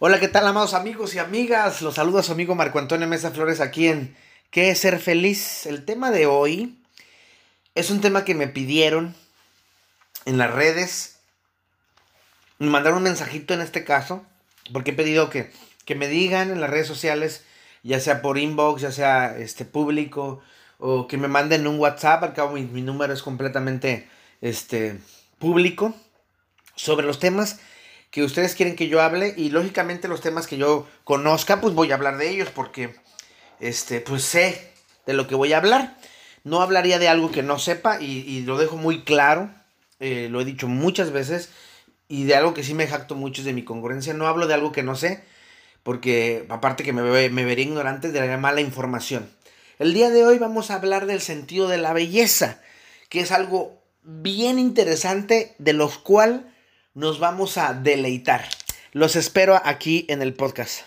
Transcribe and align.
Hola, 0.00 0.18
¿qué 0.18 0.26
tal, 0.26 0.44
amados 0.44 0.74
amigos 0.74 1.14
y 1.14 1.20
amigas? 1.20 1.80
Los 1.80 1.94
saluda 1.94 2.24
su 2.24 2.32
amigo 2.32 2.56
Marco 2.56 2.80
Antonio 2.80 3.06
Mesa 3.06 3.30
Flores 3.30 3.60
aquí 3.60 3.86
en 3.86 4.16
¿Qué 4.50 4.70
es 4.70 4.80
ser 4.80 4.98
feliz? 4.98 5.66
El 5.66 5.84
tema 5.84 6.10
de 6.10 6.26
hoy 6.26 6.76
es 7.76 7.90
un 7.90 8.00
tema 8.00 8.24
que 8.24 8.34
me 8.34 8.48
pidieron 8.48 9.14
en 10.24 10.36
las 10.36 10.52
redes. 10.52 11.20
Me 12.58 12.70
mandaron 12.70 12.98
un 12.98 13.04
mensajito 13.04 13.54
en 13.54 13.60
este 13.60 13.84
caso, 13.84 14.24
porque 14.72 14.90
he 14.90 14.94
pedido 14.94 15.30
que, 15.30 15.52
que 15.84 15.94
me 15.94 16.08
digan 16.08 16.50
en 16.50 16.60
las 16.60 16.70
redes 16.70 16.88
sociales, 16.88 17.44
ya 17.84 18.00
sea 18.00 18.20
por 18.20 18.36
inbox, 18.36 18.82
ya 18.82 18.90
sea 18.90 19.38
este 19.38 19.64
público, 19.64 20.42
o 20.78 21.06
que 21.06 21.18
me 21.18 21.28
manden 21.28 21.68
un 21.68 21.78
WhatsApp, 21.78 22.24
al 22.24 22.34
cabo 22.34 22.54
mi, 22.54 22.62
mi 22.62 22.82
número 22.82 23.14
es 23.14 23.22
completamente 23.22 24.08
este, 24.40 24.98
público, 25.38 25.94
sobre 26.74 27.06
los 27.06 27.20
temas 27.20 27.60
que 28.14 28.22
ustedes 28.22 28.54
quieren 28.54 28.76
que 28.76 28.86
yo 28.86 29.02
hable 29.02 29.34
y 29.36 29.50
lógicamente 29.50 30.06
los 30.06 30.20
temas 30.20 30.46
que 30.46 30.56
yo 30.56 30.86
conozca, 31.02 31.60
pues 31.60 31.74
voy 31.74 31.90
a 31.90 31.96
hablar 31.96 32.16
de 32.16 32.30
ellos 32.30 32.48
porque, 32.54 32.94
este, 33.58 34.00
pues 34.00 34.22
sé 34.22 34.70
de 35.04 35.14
lo 35.14 35.26
que 35.26 35.34
voy 35.34 35.52
a 35.52 35.56
hablar. 35.56 35.96
No 36.44 36.62
hablaría 36.62 37.00
de 37.00 37.08
algo 37.08 37.32
que 37.32 37.42
no 37.42 37.58
sepa 37.58 38.00
y, 38.00 38.42
lo 38.42 38.56
dejo 38.56 38.76
muy 38.76 39.02
claro, 39.02 39.50
eh, 39.98 40.28
lo 40.30 40.40
he 40.40 40.44
dicho 40.44 40.68
muchas 40.68 41.10
veces 41.10 41.48
y 42.06 42.22
de 42.22 42.36
algo 42.36 42.54
que 42.54 42.62
sí 42.62 42.72
me 42.72 42.86
jacto 42.86 43.16
mucho 43.16 43.40
es 43.40 43.46
de 43.46 43.52
mi 43.52 43.64
congruencia. 43.64 44.14
No 44.14 44.28
hablo 44.28 44.46
de 44.46 44.54
algo 44.54 44.70
que 44.70 44.84
no 44.84 44.94
sé 44.94 45.24
porque 45.82 46.46
aparte 46.50 46.84
que 46.84 46.92
me, 46.92 47.02
me 47.30 47.44
veré 47.44 47.62
ignorante 47.62 48.12
de 48.12 48.24
la 48.24 48.36
mala 48.36 48.60
información. 48.60 49.28
El 49.80 49.92
día 49.92 50.10
de 50.10 50.24
hoy 50.24 50.38
vamos 50.38 50.70
a 50.70 50.76
hablar 50.76 51.06
del 51.06 51.20
sentido 51.20 51.66
de 51.66 51.78
la 51.78 51.92
belleza, 51.92 52.62
que 53.08 53.18
es 53.18 53.32
algo 53.32 53.82
bien 54.04 54.60
interesante 54.60 55.56
de 55.58 55.72
los 55.72 55.98
cuales 55.98 56.53
nos 56.94 57.18
vamos 57.18 57.58
a 57.58 57.74
deleitar. 57.74 58.48
Los 58.92 59.16
espero 59.16 59.60
aquí 59.64 60.06
en 60.08 60.22
el 60.22 60.32
podcast. 60.32 60.82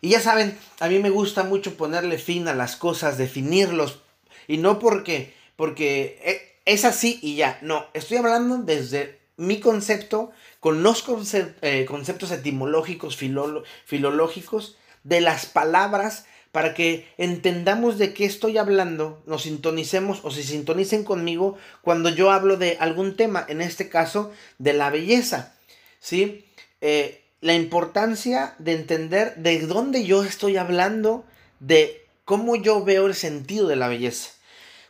Y 0.00 0.10
ya 0.10 0.20
saben, 0.20 0.58
a 0.80 0.88
mí 0.88 0.98
me 0.98 1.10
gusta 1.10 1.44
mucho 1.44 1.76
ponerle 1.76 2.18
fin 2.18 2.48
a 2.48 2.54
las 2.54 2.76
cosas, 2.76 3.18
definirlos. 3.18 4.00
Y 4.48 4.58
no 4.58 4.78
porque, 4.78 5.34
porque 5.56 6.20
eh, 6.24 6.60
es 6.64 6.84
así 6.84 7.18
y 7.22 7.36
ya. 7.36 7.58
No, 7.62 7.86
estoy 7.94 8.18
hablando 8.18 8.58
desde 8.58 9.21
mi 9.42 9.60
concepto 9.60 10.30
con 10.60 10.82
los 10.82 11.04
eh, 11.34 11.84
conceptos 11.86 12.30
etimológicos, 12.30 13.16
filológicos 13.16 14.76
de 15.04 15.20
las 15.20 15.46
palabras 15.46 16.26
para 16.52 16.74
que 16.74 17.08
entendamos 17.16 17.98
de 17.98 18.12
qué 18.12 18.24
estoy 18.26 18.58
hablando, 18.58 19.22
nos 19.26 19.42
sintonicemos 19.42 20.20
o 20.22 20.30
se 20.30 20.42
sintonicen 20.42 21.02
conmigo 21.02 21.56
cuando 21.80 22.10
yo 22.10 22.30
hablo 22.30 22.56
de 22.56 22.76
algún 22.78 23.16
tema, 23.16 23.44
en 23.48 23.62
este 23.62 23.88
caso 23.88 24.30
de 24.58 24.74
la 24.74 24.90
belleza, 24.90 25.54
¿sí? 25.98 26.44
Eh, 26.80 27.24
la 27.40 27.54
importancia 27.54 28.54
de 28.58 28.74
entender 28.74 29.34
de 29.36 29.60
dónde 29.60 30.04
yo 30.04 30.24
estoy 30.24 30.58
hablando, 30.58 31.24
de 31.58 32.06
cómo 32.24 32.54
yo 32.54 32.84
veo 32.84 33.06
el 33.06 33.14
sentido 33.14 33.66
de 33.66 33.76
la 33.76 33.88
belleza. 33.88 34.30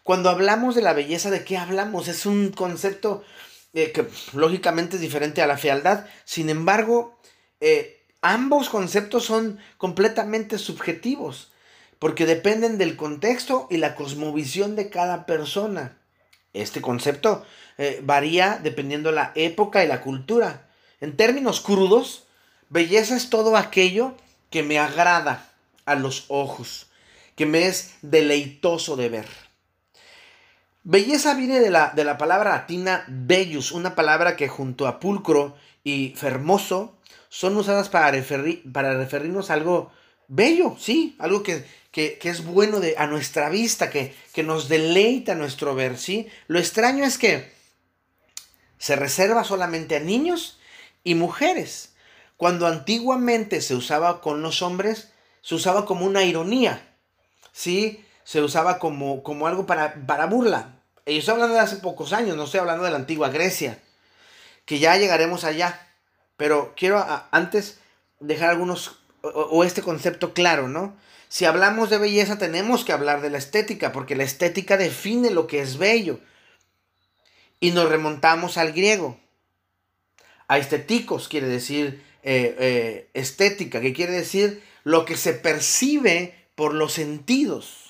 Cuando 0.03 0.31
hablamos 0.31 0.75
de 0.75 0.83
la 0.83 0.93
belleza, 0.93 1.31
¿de 1.31 1.45
qué 1.45 1.57
hablamos? 1.57 2.09
Es 2.09 2.27
un 2.27 2.51
concepto 2.51 3.23
eh, 3.75 3.93
que 3.93 4.07
lógicamente 4.35 4.97
es 4.97 5.03
diferente 5.03 5.43
a 5.43 5.47
la 5.47 5.59
fealdad. 5.59 6.07
Sin 6.25 6.51
embargo, 6.51 7.19
eh, 7.61 8.05
ambos 8.21 8.69
conceptos 8.69 9.25
son 9.25 9.59
completamente 9.79 10.59
subjetivos, 10.59 11.53
porque 11.99 12.27
dependen 12.27 12.79
del 12.79 12.97
contexto 12.97 13.67
y 13.71 13.79
la 13.79 13.95
cosmovisión 13.95 14.77
de 14.77 14.91
cada 14.91 15.27
persona. 15.27 15.99
Este 16.53 16.83
concepto 16.83 17.47
eh, 17.79 18.01
varía 18.03 18.61
dependiendo 18.63 19.11
la 19.13 19.33
época 19.35 19.85
y 19.85 19.89
la 19.89 20.03
cultura. 20.03 20.69
En 21.01 21.17
términos 21.17 21.61
crudos, 21.61 22.27
belleza 22.69 23.17
es 23.17 23.31
todo 23.31 23.57
aquello 23.57 24.17
que 24.51 24.63
me 24.63 24.79
agrada 24.79 25.51
a 25.87 25.95
los 25.95 26.27
ojos, 26.29 26.89
que 27.37 27.47
me 27.47 27.67
es 27.67 27.95
deleitoso 28.03 28.97
de 28.97 29.09
ver. 29.09 29.42
Belleza 30.85 31.35
viene 31.35 31.61
de 31.61 31.71
la, 31.71 31.93
de 31.95 32.05
la 32.05 32.19
palabra 32.19 32.51
latina 32.51 33.05
bellus, 33.07 33.71
una 33.71 33.95
palabra 33.95 34.37
que 34.37 34.49
junto 34.49 34.89
a 34.89 34.99
pulcro 34.99 35.57
y 35.85 36.15
fermoso 36.17 36.97
son 37.29 37.57
usadas 37.57 37.89
para, 37.89 38.11
referir, 38.11 38.63
para 38.73 38.97
referirnos 38.97 39.51
a 39.51 39.55
algo 39.55 39.93
bello, 40.27 40.77
sí, 40.79 41.15
algo 41.19 41.43
que, 41.43 41.65
es 41.95 42.45
bueno 42.45 42.81
de, 42.81 42.97
a 42.99 43.07
nuestra 43.07 43.49
vista, 43.49 43.91
que, 43.91 44.15
que 44.33 44.43
nos 44.43 44.69
deleita 44.69 45.35
nuestro 45.35 45.75
ver, 45.75 45.99
sí. 45.99 46.27
Lo 46.49 46.59
extraño 46.59 47.05
es 47.05 47.17
que 47.17 47.53
se 48.79 48.97
reserva 48.97 49.45
solamente 49.45 49.95
a 49.97 50.01
niños 50.01 50.59
y 51.05 51.15
mujeres. 51.15 51.95
Cuando 52.37 52.67
antiguamente 52.67 53.61
se 53.61 53.77
usaba 53.77 54.21
con 54.21 54.43
los 54.43 54.63
hombres, 54.63 55.13
se 55.43 55.55
usaba 55.55 55.87
como 55.87 56.07
una 56.07 56.25
ironía, 56.25 56.97
¿sí? 57.53 58.05
Se 58.25 58.41
usaba 58.41 58.79
como, 58.79 59.23
como 59.23 59.47
algo 59.47 59.67
para, 59.67 59.95
para 60.07 60.27
burla. 60.27 60.83
Y 61.07 61.19
estoy 61.19 61.35
hablando 61.35 61.55
de 61.55 61.61
hace 61.61 61.77
pocos 61.77 62.13
años, 62.13 62.37
no 62.37 62.45
estoy 62.45 62.61
hablando 62.61 62.85
de 62.85 62.91
la 62.91 62.97
antigua 62.97 63.31
Grecia, 63.31 63.79
que 64.65 64.79
ya 64.79 64.97
llegaremos 64.97 65.45
allá. 65.45 65.89
Pero 66.37 66.75
quiero 66.77 67.05
antes 67.31 67.79
dejar 68.21 68.51
algunos, 68.51 68.99
o, 69.23 69.65
este 69.65 69.83
concepto 69.83 70.33
claro, 70.33 70.69
¿no? 70.69 70.97
Si 71.29 71.45
hablamos 71.45 71.91
de 71.91 71.99
belleza 71.99 72.39
tenemos 72.39 72.85
que 72.85 72.93
hablar 72.93 73.21
de 73.21 73.31
la 73.31 73.39
estética, 73.39 73.93
porque 73.93 74.17
la 74.17 74.25
estética 74.25 74.77
define 74.77 75.31
lo 75.31 75.47
que 75.47 75.61
es 75.61 75.79
bello. 75.79 76.21
Y 77.59 77.71
nos 77.71 77.89
remontamos 77.89 78.59
al 78.59 78.73
griego. 78.73 79.19
A 80.47 80.59
estéticos 80.59 81.29
quiere 81.29 81.47
decir 81.47 82.05
eh, 82.23 82.57
eh, 82.59 83.11
estética, 83.15 83.81
que 83.81 83.93
quiere 83.93 84.13
decir 84.13 84.63
lo 84.85 85.05
que 85.05 85.17
se 85.17 85.33
percibe 85.33 86.35
por 86.55 86.75
los 86.75 86.93
sentidos. 86.93 87.82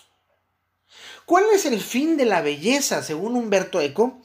¿Cuál 1.26 1.44
es 1.54 1.66
el 1.66 1.80
fin 1.80 2.16
de 2.16 2.24
la 2.24 2.42
belleza? 2.42 3.02
Según 3.02 3.36
Humberto 3.36 3.80
Eco, 3.80 4.20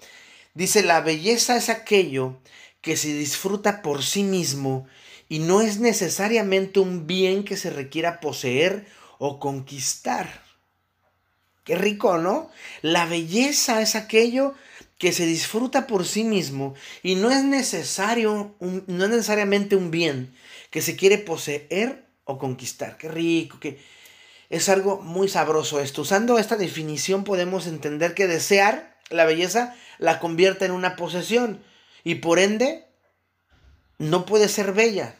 dice, 0.54 0.84
la 0.84 1.02
belleza 1.02 1.56
es 1.56 1.70
aquello 1.70 2.40
que 2.82 2.98
se 2.98 3.14
disfruta 3.14 3.82
por 3.82 4.04
sí 4.04 4.24
mismo 4.24 4.88
y 5.30 5.40
no 5.40 5.62
es 5.62 5.80
necesariamente 5.80 6.80
un 6.80 7.06
bien 7.06 7.44
que 7.44 7.58
se 7.58 7.70
requiera 7.70 8.20
poseer 8.20 8.88
o 9.20 9.40
conquistar. 9.40 10.44
Qué 11.64 11.76
rico, 11.76 12.18
¿no? 12.18 12.50
La 12.82 13.06
belleza 13.06 13.82
es 13.82 13.96
aquello 13.96 14.54
que 14.98 15.12
se 15.12 15.26
disfruta 15.26 15.86
por 15.86 16.06
sí 16.06 16.24
mismo 16.24 16.74
y 17.04 17.16
no 17.16 17.30
es 17.30 17.44
necesario, 17.44 18.56
no 18.60 19.04
es 19.04 19.10
necesariamente 19.10 19.76
un 19.76 19.92
bien 19.92 20.34
que 20.72 20.82
se 20.82 20.96
quiere 20.96 21.18
poseer 21.18 22.08
o 22.24 22.38
conquistar. 22.38 22.98
Qué 22.98 23.10
rico, 23.10 23.60
qué, 23.60 23.80
es 24.50 24.70
algo 24.70 25.02
muy 25.02 25.28
sabroso 25.30 25.80
esto. 25.80 26.02
Usando 26.02 26.40
esta 26.40 26.56
definición 26.56 27.24
podemos 27.24 27.68
entender 27.68 28.14
que 28.14 28.28
desear 28.28 28.98
la 29.10 29.26
belleza 29.26 29.76
la 29.98 30.20
convierte 30.20 30.66
en 30.66 30.72
una 30.72 30.96
posesión 30.96 31.64
y 32.04 32.16
por 32.16 32.40
ende 32.40 32.86
no 33.98 34.26
puede 34.26 34.48
ser 34.50 34.74
bella. 34.74 35.16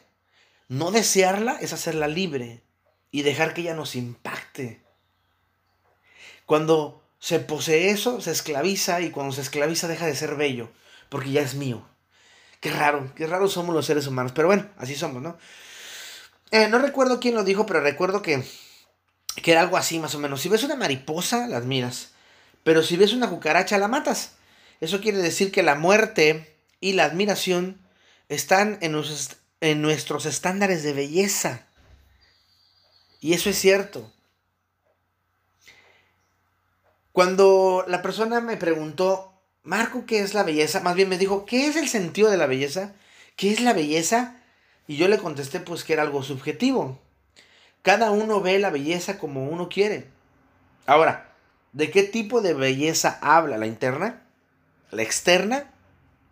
No 0.68 0.90
desearla 0.90 1.58
es 1.60 1.72
hacerla 1.72 2.08
libre 2.08 2.62
y 3.10 3.22
dejar 3.22 3.54
que 3.54 3.62
ella 3.62 3.74
nos 3.74 3.96
impacte. 3.96 4.82
Cuando 6.46 7.02
se 7.18 7.40
posee 7.40 7.90
eso, 7.90 8.20
se 8.20 8.30
esclaviza 8.30 9.00
y 9.00 9.10
cuando 9.10 9.32
se 9.32 9.40
esclaviza 9.40 9.88
deja 9.88 10.06
de 10.06 10.14
ser 10.14 10.36
bello 10.36 10.70
porque 11.08 11.30
ya 11.30 11.42
es 11.42 11.54
mío. 11.54 11.86
Qué 12.60 12.70
raro, 12.70 13.12
qué 13.14 13.26
raro 13.26 13.48
somos 13.48 13.74
los 13.74 13.86
seres 13.86 14.06
humanos, 14.06 14.32
pero 14.34 14.48
bueno, 14.48 14.68
así 14.76 14.94
somos, 14.94 15.22
¿no? 15.22 15.38
Eh, 16.50 16.68
no 16.68 16.78
recuerdo 16.78 17.20
quién 17.20 17.34
lo 17.34 17.44
dijo, 17.44 17.66
pero 17.66 17.80
recuerdo 17.80 18.22
que 18.22 18.44
que 19.42 19.52
era 19.52 19.60
algo 19.60 19.76
así 19.76 19.98
más 19.98 20.14
o 20.14 20.18
menos. 20.18 20.40
Si 20.40 20.48
ves 20.48 20.62
una 20.62 20.76
mariposa, 20.76 21.46
la 21.46 21.58
admiras. 21.58 22.10
Pero 22.64 22.82
si 22.82 22.96
ves 22.96 23.12
una 23.12 23.30
cucaracha, 23.30 23.78
la 23.78 23.88
matas. 23.88 24.32
Eso 24.80 25.00
quiere 25.00 25.18
decir 25.18 25.52
que 25.52 25.62
la 25.62 25.74
muerte 25.74 26.56
y 26.80 26.92
la 26.92 27.04
admiración 27.04 27.80
están 28.28 28.78
en, 28.80 28.96
en 29.60 29.82
nuestros 29.82 30.26
estándares 30.26 30.82
de 30.82 30.92
belleza. 30.92 31.66
Y 33.20 33.34
eso 33.34 33.50
es 33.50 33.58
cierto. 33.58 34.12
Cuando 37.12 37.84
la 37.88 38.00
persona 38.02 38.40
me 38.40 38.56
preguntó, 38.56 39.32
Marco, 39.64 40.06
¿qué 40.06 40.20
es 40.20 40.34
la 40.34 40.44
belleza? 40.44 40.80
Más 40.80 40.94
bien 40.94 41.08
me 41.08 41.18
dijo, 41.18 41.44
¿qué 41.44 41.66
es 41.66 41.76
el 41.76 41.88
sentido 41.88 42.30
de 42.30 42.36
la 42.36 42.46
belleza? 42.46 42.94
¿Qué 43.34 43.50
es 43.50 43.60
la 43.60 43.72
belleza? 43.72 44.36
Y 44.86 44.96
yo 44.96 45.08
le 45.08 45.18
contesté 45.18 45.60
pues 45.60 45.84
que 45.84 45.94
era 45.94 46.02
algo 46.02 46.22
subjetivo. 46.22 47.00
Cada 47.88 48.10
uno 48.10 48.42
ve 48.42 48.58
la 48.58 48.68
belleza 48.68 49.18
como 49.18 49.48
uno 49.48 49.70
quiere. 49.70 50.08
Ahora, 50.84 51.32
¿de 51.72 51.90
qué 51.90 52.02
tipo 52.02 52.42
de 52.42 52.52
belleza 52.52 53.18
habla? 53.22 53.56
¿La 53.56 53.66
interna? 53.66 54.24
¿La 54.90 55.02
externa? 55.02 55.70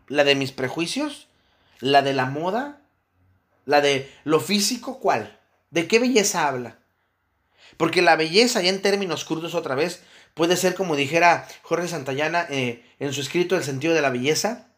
¿La 0.07 0.25
de 0.25 0.35
mis 0.35 0.53
prejuicios? 0.53 1.29
¿La 1.81 2.03
de 2.03 2.13
la 2.13 2.27
moda? 2.27 2.83
La 3.65 3.81
de 3.81 4.13
lo 4.25 4.39
físico, 4.39 5.01
¿cuál? 5.01 5.41
¿De 5.71 5.89
qué 5.89 5.99
belleza 5.99 6.47
habla? 6.47 6.77
Porque 7.79 8.03
la 8.03 8.17
belleza, 8.17 8.61
ya 8.61 8.69
en 8.69 8.83
términos 8.83 9.25
crudos 9.25 9.55
otra 9.55 9.75
vez, 9.75 10.03
puede 10.35 10.59
ser 10.59 10.75
como 10.75 10.95
dijera 10.95 11.49
Jorge 11.63 11.89
Santayana 11.89 12.47
eh, 12.51 12.85
en 12.99 13.15
su 13.15 13.23
escrito 13.23 13.57
El 13.57 13.65
sentido 13.65 13.95
de 13.95 14.03
la 14.03 14.11
belleza. 14.11 14.69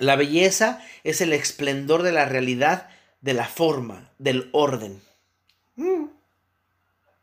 La 0.00 0.16
belleza 0.16 0.84
es 1.04 1.20
el 1.20 1.32
esplendor 1.32 2.02
de 2.02 2.10
la 2.10 2.24
realidad, 2.24 2.88
de 3.20 3.34
la 3.34 3.46
forma, 3.46 4.10
del 4.18 4.50
orden. 4.50 5.00
Mm. 5.80 6.10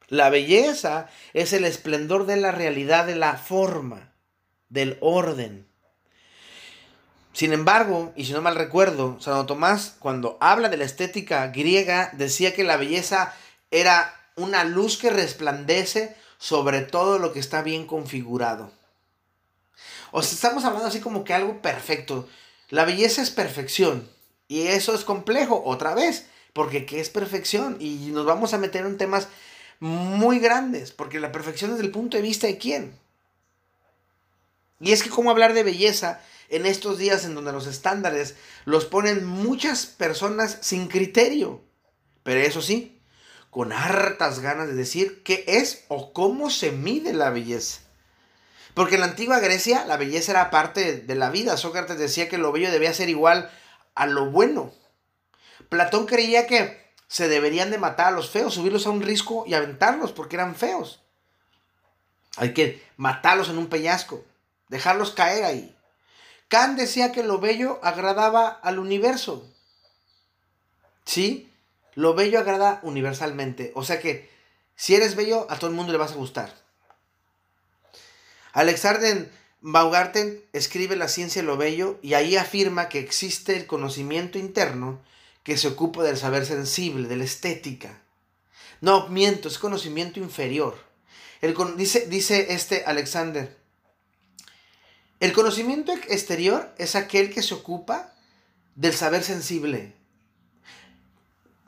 La 0.08 0.30
belleza 0.30 1.10
es 1.34 1.54
el 1.54 1.64
esplendor 1.64 2.26
de 2.26 2.38
la 2.38 2.52
realidad, 2.52 3.06
de 3.06 3.16
la 3.16 3.38
forma, 3.38 4.14
del 4.70 4.98
orden. 5.00 5.68
Sin 7.34 7.54
embargo, 7.54 8.14
y 8.16 8.26
si 8.26 8.34
no 8.34 8.42
mal 8.42 8.56
recuerdo, 8.56 9.20
Santo 9.20 9.46
Tomás, 9.46 9.96
cuando 10.00 10.38
habla 10.40 10.70
de 10.70 10.78
la 10.78 10.86
estética 10.86 11.48
griega, 11.50 12.10
decía 12.14 12.56
que 12.56 12.64
la 12.64 12.78
belleza 12.78 13.36
era 13.70 14.12
una 14.36 14.64
luz 14.64 14.98
que 14.98 15.12
resplandece 15.12 16.16
sobre 16.40 16.82
todo 16.82 17.20
lo 17.20 17.34
que 17.34 17.40
está 17.40 17.62
bien 17.62 17.86
configurado. 17.86 18.72
O 20.12 20.24
sea, 20.24 20.34
estamos 20.34 20.66
hablando 20.66 20.88
así 20.88 21.00
como 21.00 21.24
que 21.24 21.36
algo 21.36 21.62
perfecto. 21.62 22.28
La 22.70 22.86
belleza 22.86 23.22
es 23.22 23.30
perfección. 23.30 24.10
Y 24.48 24.68
eso 24.68 24.96
es 24.96 25.04
complejo, 25.04 25.62
otra 25.64 25.94
vez, 25.94 26.28
porque 26.58 26.88
¿qué 26.88 27.00
es 27.00 27.12
perfección? 27.12 27.78
Y 27.80 28.10
nos 28.12 28.26
vamos 28.26 28.52
a 28.56 28.58
meter 28.58 28.84
en 28.84 28.98
temas 28.98 29.28
muy 29.80 30.40
grandes, 30.40 30.92
porque 30.92 31.20
la 31.20 31.32
perfección 31.32 31.70
es 31.70 31.78
del 31.78 31.92
punto 31.92 32.18
de 32.18 32.24
vista 32.24 32.48
de 32.48 32.58
quién. 32.58 32.98
Y 34.80 34.92
es 34.92 35.04
que 35.04 35.12
cómo 35.12 35.30
hablar 35.30 35.54
de 35.54 35.62
belleza 35.62 36.20
en 36.50 36.66
estos 36.66 36.98
días 36.98 37.26
en 37.26 37.36
donde 37.36 37.52
los 37.52 37.68
estándares 37.68 38.34
los 38.66 38.86
ponen 38.86 39.24
muchas 39.24 39.86
personas 39.86 40.58
sin 40.62 40.88
criterio. 40.88 41.62
Pero 42.24 42.40
eso 42.40 42.64
sí, 42.64 43.00
con 43.52 43.72
hartas 43.72 44.40
ganas 44.40 44.68
de 44.68 44.74
decir 44.74 45.22
qué 45.22 45.44
es 45.46 45.86
o 45.90 46.12
cómo 46.12 46.50
se 46.50 46.72
mide 46.72 47.14
la 47.14 47.30
belleza. 47.30 47.82
Porque 48.74 48.96
en 48.96 49.02
la 49.02 49.08
antigua 49.08 49.38
Grecia 49.38 49.86
la 49.86 49.98
belleza 49.98 50.32
era 50.32 50.50
parte 50.50 51.02
de 51.02 51.16
la 51.16 51.30
vida. 51.30 51.56
Sócrates 51.56 52.00
decía 52.00 52.28
que 52.28 52.40
lo 52.40 52.52
bello 52.52 52.72
debía 52.72 52.96
ser 52.96 53.10
igual 53.10 53.52
a 53.94 54.08
lo 54.08 54.32
bueno. 54.32 54.74
Platón 55.70 56.06
creía 56.06 56.48
que 56.48 56.88
se 57.08 57.28
deberían 57.28 57.72
de 57.72 57.78
matar 57.78 58.08
a 58.08 58.12
los 58.12 58.30
feos, 58.30 58.54
subirlos 58.54 58.86
a 58.88 58.92
un 58.92 59.02
risco 59.02 59.44
y 59.48 59.54
aventarlos 59.54 60.12
porque 60.12 60.36
eran 60.36 60.56
feos. 60.56 61.02
Hay 62.38 62.54
que 62.54 62.84
matarlos 62.98 63.50
en 63.50 63.58
un 63.58 63.68
peñasco, 63.68 64.24
dejarlos 64.70 65.12
caer 65.12 65.44
ahí. 65.44 65.76
Kant 66.50 66.78
decía 66.78 67.12
que 67.12 67.24
lo 67.24 67.40
bello 67.40 67.80
agradaba 67.84 68.48
al 68.48 68.80
universo. 68.80 69.46
¿Sí? 71.04 71.52
Lo 71.96 72.14
bello 72.14 72.40
agrada 72.40 72.80
universalmente. 72.84 73.72
O 73.76 73.84
sea 73.84 74.00
que 74.00 74.30
si 74.76 74.96
eres 74.96 75.16
bello, 75.16 75.48
a 75.50 75.58
todo 75.58 75.70
el 75.70 75.76
mundo 75.76 75.92
le 75.92 75.98
vas 75.98 76.12
a 76.12 76.16
gustar. 76.16 76.54
Alexander 78.54 79.30
Baugarten 79.62 80.44
escribe 80.54 80.96
La 80.96 81.08
ciencia 81.08 81.42
de 81.42 81.48
lo 81.48 81.58
bello 81.58 81.98
y 82.02 82.14
ahí 82.14 82.38
afirma 82.38 82.90
que 82.90 83.00
existe 83.00 83.56
el 83.56 83.66
conocimiento 83.66 84.38
interno 84.38 85.02
que 85.48 85.56
se 85.56 85.70
ocupa 85.70 86.04
del 86.04 86.18
saber 86.18 86.46
sensible, 86.46 87.08
de 87.08 87.16
la 87.16 87.24
estética. 87.24 88.02
No, 88.82 89.08
miento, 89.08 89.48
es 89.48 89.58
conocimiento 89.58 90.20
inferior. 90.20 90.78
El, 91.40 91.56
dice, 91.78 92.06
dice 92.08 92.48
este 92.54 92.84
Alexander, 92.86 93.56
el 95.22 95.32
conocimiento 95.32 95.94
exterior 95.94 96.76
es 96.78 96.98
aquel 96.98 97.34
que 97.34 97.42
se 97.42 97.54
ocupa 97.54 98.14
del 98.76 98.94
saber 98.94 99.24
sensible, 99.24 99.94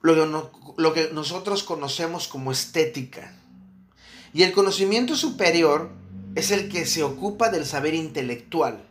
lo 0.01 0.93
que, 0.93 1.11
nosotros 1.13 1.63
conocemos 1.63 2.27
como 2.27 2.51
estética. 2.51 3.33
Y 4.33 4.43
el 4.43 4.51
conocimiento 4.51 5.15
superior 5.15 5.89
es 6.35 6.51
el 6.51 6.67
que 6.67 6.85
se 6.85 7.01
ocupa 7.01 7.47
del 7.47 7.65
saber 7.65 7.93
intelectual. 7.93 8.85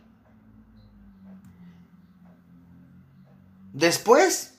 Después, 3.71 4.55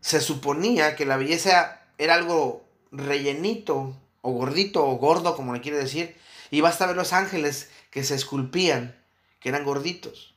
se 0.00 0.20
suponía 0.20 0.96
que 0.96 1.06
la 1.06 1.16
belleza 1.16 1.80
era 1.98 2.14
algo 2.14 2.64
rellenito, 2.92 3.96
o 4.22 4.32
gordito, 4.32 4.86
o 4.86 4.96
gordo, 4.96 5.36
como 5.36 5.52
le 5.52 5.60
quiere 5.60 5.78
decir, 5.78 6.16
y 6.50 6.60
basta 6.60 6.86
ver 6.86 6.96
los 6.96 7.12
ángeles 7.12 7.70
que 7.90 8.04
se 8.04 8.14
esculpían, 8.14 9.00
que 9.40 9.48
eran 9.48 9.64
gorditos. 9.64 10.34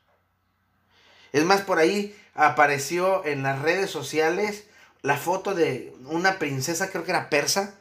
Es 1.32 1.44
más, 1.44 1.62
por 1.62 1.78
ahí 1.78 2.16
apareció 2.34 3.24
en 3.24 3.42
las 3.42 3.60
redes 3.60 3.90
sociales 3.90 4.64
la 5.02 5.16
foto 5.16 5.54
de 5.54 5.94
una 6.06 6.38
princesa, 6.38 6.90
creo 6.90 7.04
que 7.04 7.10
era 7.10 7.30
persa, 7.30 7.74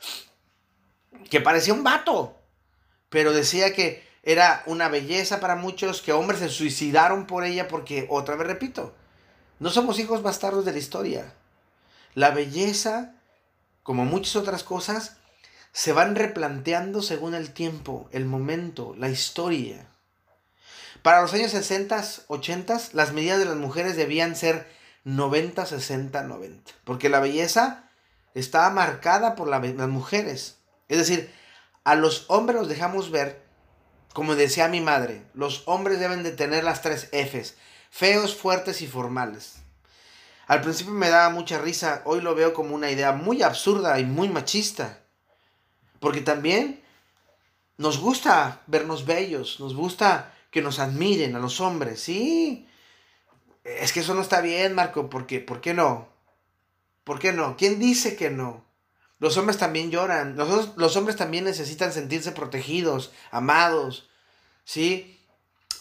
que 1.30 1.42
parecía 1.42 1.74
un 1.74 1.84
vato, 1.84 2.38
pero 3.10 3.34
decía 3.34 3.74
que 3.74 4.04
era 4.24 4.64
una 4.66 4.88
belleza 4.88 5.40
para 5.40 5.56
muchos, 5.56 6.02
que 6.02 6.14
hombres 6.14 6.40
se 6.40 6.50
suicidaron 6.50 7.28
por 7.28 7.44
ella 7.44 7.68
porque, 7.68 8.08
otra 8.10 8.36
vez 8.36 8.48
repito, 8.48 8.94
no 9.60 9.70
somos 9.70 10.00
hijos 10.00 10.24
bastardos 10.24 10.66
de 10.66 10.72
la 10.72 10.80
historia. 10.80 11.34
La 12.14 12.32
belleza, 12.32 13.16
como 13.84 14.06
muchas 14.06 14.36
otras 14.36 14.64
cosas, 14.64 15.18
se 15.72 15.94
van 15.94 16.16
replanteando 16.16 17.02
según 17.02 17.34
el 17.34 17.52
tiempo, 17.54 18.10
el 18.12 18.26
momento, 18.26 18.94
la 18.98 19.10
historia. 19.10 19.88
Para 21.02 21.22
los 21.22 21.34
años 21.34 21.52
60, 21.52 22.04
80, 22.28 22.80
las 22.94 23.14
medidas 23.14 23.40
de 23.40 23.46
las 23.46 23.56
mujeres 23.56 23.96
debían 23.96 24.36
ser 24.36 24.68
90, 25.04 25.66
60, 25.66 26.24
90. 26.24 26.72
Porque 26.84 27.10
la 27.10 27.20
belleza 27.20 27.90
estaba 28.36 28.70
marcada 28.70 29.36
por 29.36 29.48
las 29.48 29.90
mujeres. 29.90 30.58
Es 30.90 30.98
decir, 30.98 31.34
a 31.84 31.96
los 31.96 32.26
hombres 32.30 32.60
los 32.60 32.70
dejamos 32.70 33.10
ver, 33.10 33.42
como 34.14 34.36
decía 34.36 34.68
mi 34.68 34.82
madre, 34.82 35.26
los 35.34 35.64
hombres 35.66 36.00
deben 36.00 36.24
de 36.24 36.32
tener 36.32 36.64
las 36.64 36.82
tres 36.82 37.10
Fs, 37.12 37.56
feos, 37.90 38.36
fuertes 38.36 38.82
y 38.82 38.88
formales. 38.88 39.56
Al 40.52 40.60
principio 40.60 40.92
me 40.92 41.08
daba 41.08 41.30
mucha 41.30 41.60
risa, 41.60 42.02
hoy 42.04 42.20
lo 42.20 42.36
veo 42.36 42.54
como 42.54 42.76
una 42.76 42.92
idea 42.92 43.14
muy 43.14 43.42
absurda 43.42 43.98
y 44.02 44.04
muy 44.04 44.28
machista. 44.28 45.00
Porque 46.02 46.20
también 46.20 46.84
nos 47.78 48.00
gusta 48.00 48.62
vernos 48.68 49.06
bellos, 49.06 49.62
nos 49.62 49.74
gusta 49.74 50.34
que 50.52 50.62
nos 50.62 50.80
admiren 50.80 51.38
a 51.38 51.40
los 51.40 51.62
hombres, 51.62 52.02
sí. 52.02 52.68
Es 53.64 53.94
que 53.94 54.02
eso 54.02 54.14
no 54.14 54.20
está 54.20 54.42
bien, 54.42 54.76
Marco, 54.76 55.10
porque 55.10 55.40
¿por 55.40 55.62
qué 55.62 55.74
no? 55.74 56.10
¿Por 57.06 57.18
qué 57.20 57.32
no? 57.32 57.56
¿Quién 57.56 57.80
dice 57.80 58.18
que 58.18 58.30
no? 58.30 58.66
Los 59.20 59.38
hombres 59.38 59.58
también 59.58 59.90
lloran, 59.90 60.36
los, 60.36 60.76
los 60.76 60.98
hombres 60.98 61.16
también 61.16 61.46
necesitan 61.46 61.94
sentirse 61.94 62.34
protegidos, 62.34 63.14
amados, 63.32 64.10
¿sí? 64.66 65.18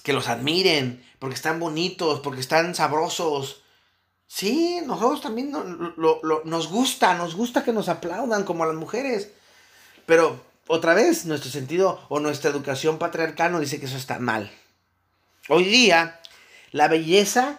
Que 0.05 0.13
los 0.13 0.29
admiren, 0.29 1.05
porque 1.19 1.35
están 1.35 1.59
bonitos, 1.59 2.21
porque 2.21 2.41
están 2.41 2.77
sabrosos. 2.77 3.65
Sí, 4.33 4.81
nosotros 4.87 5.23
también 5.23 5.51
nos 5.51 6.69
gusta, 6.69 7.15
nos 7.15 7.35
gusta 7.35 7.65
que 7.65 7.73
nos 7.73 7.89
aplaudan 7.89 8.45
como 8.45 8.63
a 8.63 8.69
las 8.69 8.77
mujeres. 8.77 9.33
Pero 10.07 10.41
otra 10.69 10.95
vez, 10.95 11.27
nuestro 11.27 11.51
sentido 11.51 12.07
o 12.09 12.21
nuestra 12.21 12.49
educación 12.49 12.99
patriarcal 12.99 13.51
nos 13.51 13.63
dice 13.63 13.81
que 13.81 13.87
eso 13.87 13.97
está 13.97 14.21
mal. 14.21 14.49
Hoy 15.49 15.65
día, 15.65 16.21
la 16.71 16.87
belleza 16.87 17.59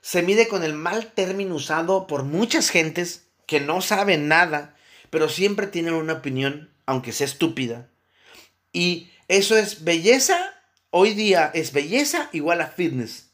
se 0.00 0.22
mide 0.22 0.46
con 0.46 0.62
el 0.62 0.74
mal 0.74 1.08
término 1.08 1.56
usado 1.56 2.06
por 2.06 2.22
muchas 2.22 2.70
gentes 2.70 3.24
que 3.44 3.58
no 3.58 3.80
saben 3.80 4.28
nada, 4.28 4.76
pero 5.10 5.28
siempre 5.28 5.66
tienen 5.66 5.94
una 5.94 6.12
opinión, 6.12 6.72
aunque 6.86 7.10
sea 7.10 7.26
estúpida. 7.26 7.88
Y 8.72 9.10
eso 9.26 9.58
es 9.58 9.82
belleza, 9.82 10.54
hoy 10.90 11.14
día 11.14 11.50
es 11.52 11.72
belleza 11.72 12.28
igual 12.32 12.60
a 12.60 12.68
fitness. 12.68 13.32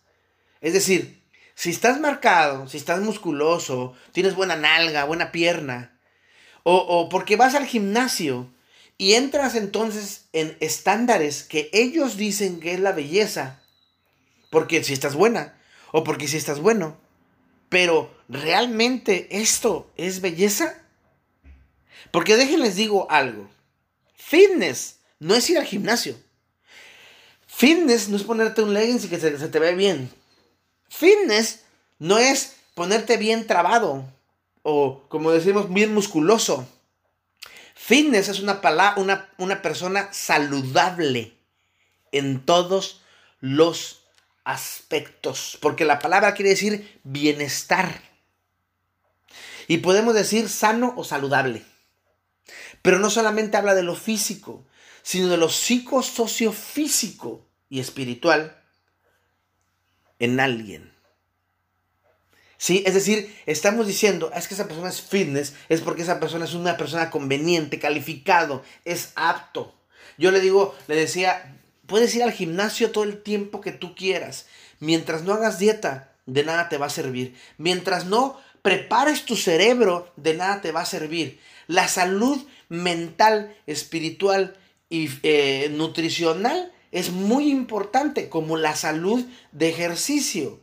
Es 0.63 0.73
decir, 0.73 1.18
si 1.59 1.71
estás 1.71 1.99
marcado, 1.99 2.69
si 2.69 2.77
estás 2.77 3.01
musculoso, 3.01 3.93
tienes 4.13 4.37
buena 4.37 4.55
nalga, 4.55 5.03
buena 5.03 5.33
pierna, 5.33 5.99
o, 6.63 6.77
o 6.77 7.09
porque 7.09 7.35
vas 7.35 7.57
al 7.57 7.67
gimnasio 7.67 8.49
y 8.97 9.15
entras 9.15 9.57
entonces 9.57 10.27
en 10.33 10.57
estándares 10.61 11.43
que 11.43 11.69
ellos 11.73 12.17
dicen 12.17 12.61
que 12.61 12.75
es 12.75 12.79
la 12.79 12.93
belleza. 12.93 13.61
Porque 14.51 14.85
si 14.85 14.93
estás 14.93 15.17
buena 15.17 15.59
o 15.91 16.05
porque 16.05 16.29
si 16.29 16.37
estás 16.37 16.61
bueno. 16.61 16.97
Pero 17.69 18.09
¿realmente 18.29 19.27
esto 19.41 19.91
es 19.97 20.21
belleza? 20.21 20.81
Porque 22.13 22.37
déjenles 22.37 22.77
digo 22.77 23.11
algo. 23.11 23.51
Fitness 24.15 25.01
no 25.19 25.35
es 25.35 25.51
ir 25.51 25.59
al 25.59 25.67
gimnasio. 25.67 26.15
Fitness 27.49 28.09
no 28.11 28.17
es 28.17 28.23
ponerte 28.23 28.63
un 28.63 28.75
leggings 28.75 29.07
y 29.07 29.09
que 29.09 29.19
se, 29.19 29.37
se 29.37 29.49
te 29.49 29.59
ve 29.59 29.75
bien. 29.75 30.18
Fitness 30.89 31.65
no 31.99 32.19
es 32.19 32.57
ponerte 32.75 33.17
bien 33.17 33.47
trabado 33.47 34.05
o 34.63 35.03
como 35.09 35.31
decimos 35.31 35.73
bien 35.73 35.95
musculoso. 35.95 36.69
Fitness 37.75 38.29
es 38.29 38.41
una, 38.41 38.61
una, 38.97 39.31
una 39.39 39.63
persona 39.63 40.13
saludable 40.13 41.35
en 42.13 42.45
todos 42.45 43.03
los 43.41 44.03
aspectos, 44.45 45.59
porque 45.61 45.85
la 45.85 45.99
palabra 45.99 46.35
quiere 46.35 46.51
decir 46.51 47.01
bienestar. 47.05 48.03
Y 49.69 49.79
podemos 49.79 50.15
decir 50.15 50.49
sano 50.49 50.95
o 50.97 51.05
saludable. 51.05 51.65
Pero 52.83 52.99
no 52.99 53.11
solamente 53.11 53.57
habla 53.57 53.75
de 53.75 53.83
lo 53.83 53.95
físico, 53.95 54.65
sino 55.03 55.29
de 55.29 55.37
lo 55.37 55.49
psicosociofísico 55.49 57.47
y 57.69 57.81
espiritual 57.81 58.63
en 60.19 60.41
alguien. 60.41 60.93
¿Sí? 62.57 62.83
Es 62.85 62.95
decir, 62.95 63.35
estamos 63.47 63.87
diciendo, 63.87 64.33
es 64.35 64.49
que 64.49 64.55
esa 64.55 64.67
persona 64.67 64.89
es 64.89 65.01
fitness, 65.01 65.55
es 65.69 65.81
porque 65.81 66.03
esa 66.03 66.19
persona 66.19 66.45
es 66.45 66.55
una 66.55 66.77
persona 66.77 67.09
conveniente, 67.09 67.79
calificado, 67.79 68.65
es 68.85 69.13
apto. 69.15 69.75
Yo 70.19 70.33
le 70.33 70.41
digo, 70.41 70.75
le 70.89 70.97
decía, 70.97 71.57
puedes 71.87 72.15
ir 72.17 72.25
al 72.25 72.33
gimnasio 72.33 72.91
todo 72.91 73.05
el 73.05 73.23
tiempo 73.23 73.61
que 73.61 73.71
tú 73.71 73.95
quieras. 73.95 74.47
Mientras 74.81 75.23
no 75.23 75.35
hagas 75.35 75.61
dieta, 75.61 76.13
de 76.27 76.45
nada 76.45 76.69
te 76.69 76.79
va 76.79 76.87
a 76.87 76.91
servir. 76.91 77.37
Mientras 77.59 78.07
no 78.07 78.41
prepares 78.63 79.25
tu 79.25 79.37
cerebro, 79.37 80.13
de 80.17 80.35
nada 80.35 80.61
te 80.61 80.73
va 80.73 80.81
a 80.81 80.87
servir. 80.87 81.41
La 81.69 81.87
salud 81.87 82.45
mental, 82.69 83.57
espiritual 83.67 84.57
y 84.91 85.11
eh, 85.23 85.69
nutricional 85.71 86.73
es 86.93 87.11
muy 87.11 87.51
importante, 87.51 88.29
como 88.29 88.57
la 88.57 88.75
salud 88.77 89.25
de 89.53 89.69
ejercicio. 89.69 90.61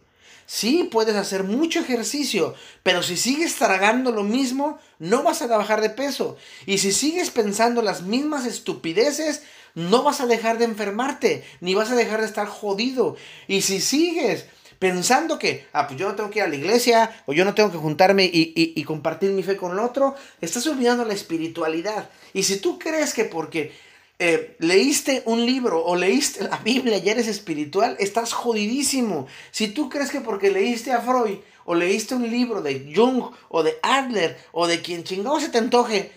Sí, 0.48 0.88
puedes 0.92 1.16
hacer 1.16 1.44
mucho 1.44 1.80
ejercicio, 1.80 2.54
pero 2.84 3.02
si 3.02 3.18
sigues 3.18 3.56
tragando 3.56 4.12
lo 4.12 4.24
mismo, 4.24 4.78
no 5.00 5.24
vas 5.24 5.42
a 5.42 5.48
bajar 5.48 5.82
de 5.82 5.90
peso. 5.90 6.38
Y 6.68 6.78
si 6.78 6.92
sigues 6.92 7.32
pensando 7.32 7.82
las 7.82 8.04
mismas 8.04 8.46
estupideces, 8.46 9.42
no 9.74 10.04
vas 10.04 10.22
a 10.22 10.28
dejar 10.28 10.60
de 10.60 10.66
enfermarte, 10.66 11.44
ni 11.62 11.74
vas 11.74 11.90
a 11.90 11.96
dejar 11.96 12.22
de 12.22 12.28
estar 12.28 12.48
jodido. 12.48 13.18
Y 13.48 13.62
si 13.62 13.82
sigues 13.82 14.46
pensando 14.78 15.40
que, 15.40 15.66
ah, 15.74 15.88
pues 15.88 16.00
yo 16.00 16.08
no 16.08 16.16
tengo 16.16 16.30
que 16.30 16.40
ir 16.40 16.46
a 16.46 16.48
la 16.48 16.56
iglesia, 16.56 17.24
o 17.26 17.34
yo 17.34 17.44
no 17.44 17.56
tengo 17.56 17.72
que 17.72 17.78
juntarme 17.78 18.26
y, 18.26 18.54
y 18.56 18.84
compartir 18.84 19.32
mi 19.32 19.42
fe 19.42 19.58
con 19.58 19.72
el 19.72 19.80
otro, 19.80 20.16
estás 20.42 20.68
olvidando 20.68 21.06
la 21.06 21.16
espiritualidad. 21.16 22.10
Y 22.34 22.44
si 22.44 22.58
tú 22.58 22.78
crees 22.78 23.16
que 23.16 23.26
porque 23.26 23.74
eh, 24.18 24.56
leíste 24.60 25.24
un 25.26 25.46
libro 25.46 25.84
o 25.84 25.96
leíste 25.96 26.44
la 26.44 26.58
Biblia 26.58 26.98
y 26.98 27.10
eres 27.10 27.28
espiritual, 27.28 27.98
estás 28.00 28.34
jodidísimo. 28.34 29.28
Si 29.52 29.68
tú 29.68 29.90
crees 29.90 30.10
que 30.10 30.22
porque 30.22 30.52
leíste 30.52 30.94
a 30.94 31.02
Freud 31.02 31.40
o 31.66 31.76
leíste 31.76 32.16
un 32.16 32.30
libro 32.30 32.62
de 32.62 32.94
Jung 32.96 33.24
o 33.50 33.64
de 33.64 33.78
Adler 33.82 34.38
o 34.52 34.68
de 34.68 34.82
quien 34.82 35.04
chingado 35.04 35.40
se 35.40 35.50
te 35.50 35.58
antoje 35.58 36.12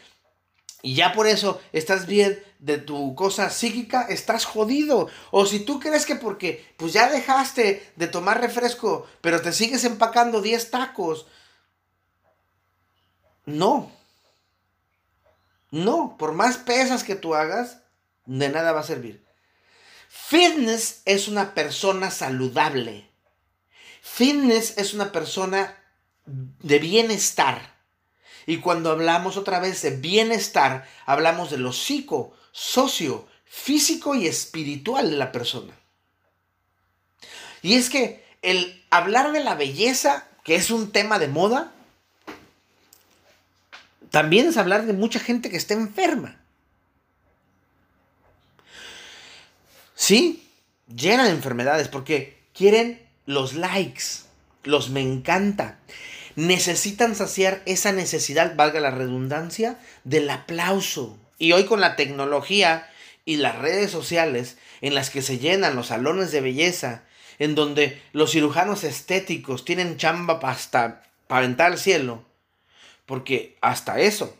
y 0.83 0.95
ya 0.95 1.12
por 1.12 1.26
eso 1.26 1.61
estás 1.73 2.07
bien 2.07 2.40
de 2.61 2.78
tu 2.78 3.14
cosa 3.14 3.50
psíquica, 3.50 4.02
estás 4.02 4.45
jodido. 4.45 5.09
O 5.31 5.45
si 5.47 5.61
tú 5.61 5.81
crees 5.81 6.07
que 6.07 6.14
porque 6.14 6.73
pues 6.76 6.93
ya 6.93 7.11
dejaste 7.11 7.93
de 7.97 8.07
tomar 8.07 8.40
refresco, 8.40 9.07
pero 9.21 9.43
te 9.43 9.52
sigues 9.52 9.85
empacando 9.85 10.40
10 10.40 10.71
tacos. 10.71 11.26
No. 13.45 13.90
No, 15.71 16.17
por 16.17 16.33
más 16.33 16.57
pesas 16.59 17.05
que 17.05 17.14
tú 17.14 17.35
hagas, 17.35 17.78
de 18.28 18.49
nada 18.50 18.73
va 18.73 18.80
a 18.80 18.85
servir. 18.85 19.25
Fitness 20.08 21.02
es 21.06 21.28
una 21.28 21.54
persona 21.54 22.11
saludable. 22.11 23.08
Fitness 24.02 24.76
es 24.76 24.94
una 24.94 25.11
persona 25.12 25.76
de 26.26 26.78
bienestar. 26.78 27.75
Y 28.47 28.58
cuando 28.58 28.90
hablamos 28.90 29.37
otra 29.37 29.58
vez 29.61 29.82
de 29.82 29.97
bienestar, 29.97 30.87
hablamos 31.06 31.50
de 31.50 31.58
lo 31.58 31.73
psico, 31.73 32.35
socio, 32.52 33.26
físico 33.44 34.14
y 34.14 34.26
espiritual 34.26 35.11
de 35.11 35.16
la 35.16 35.32
persona. 35.32 35.75
Y 37.62 37.75
es 37.75 37.90
que 37.90 38.25
el 38.42 38.85
hablar 38.90 39.32
de 39.32 39.40
la 39.40 39.54
belleza, 39.54 40.28
que 40.44 40.54
es 40.54 40.70
un 40.70 40.92
tema 40.92 41.18
de 41.18 41.28
moda, 41.28 41.73
también 44.11 44.49
es 44.49 44.56
hablar 44.56 44.87
de 44.87 44.92
mucha 44.92 45.18
gente 45.18 45.50
que 45.50 45.56
está 45.56 45.75
enferma. 45.75 46.38
Sí, 50.00 50.49
llena 50.87 51.25
de 51.25 51.33
enfermedades 51.33 51.88
porque 51.88 52.38
quieren 52.55 53.05
los 53.26 53.55
likes, 53.55 54.05
los 54.62 54.90
me 54.90 55.00
encanta. 55.00 55.81
Necesitan 56.37 57.17
saciar 57.17 57.62
esa 57.67 57.90
necesidad, 57.90 58.55
valga 58.55 58.78
la 58.78 58.93
redundancia, 58.93 59.81
del 60.05 60.31
aplauso. 60.31 61.19
Y 61.37 61.50
hoy 61.50 61.64
con 61.64 61.81
la 61.81 61.97
tecnología 61.97 62.88
y 63.25 63.38
las 63.38 63.59
redes 63.59 63.90
sociales 63.90 64.57
en 64.83 64.95
las 64.95 65.11
que 65.11 65.21
se 65.21 65.40
llenan 65.40 65.75
los 65.75 65.88
salones 65.88 66.31
de 66.31 66.43
belleza, 66.43 67.02
en 67.40 67.57
donde 67.57 68.00
los 68.12 68.31
cirujanos 68.31 68.85
estéticos 68.85 69.64
tienen 69.64 69.97
chamba 69.97 70.38
hasta 70.45 71.02
para 71.26 71.40
aventar 71.40 71.73
al 71.73 71.78
cielo, 71.78 72.23
porque 73.05 73.57
hasta 73.61 73.99
eso, 73.99 74.37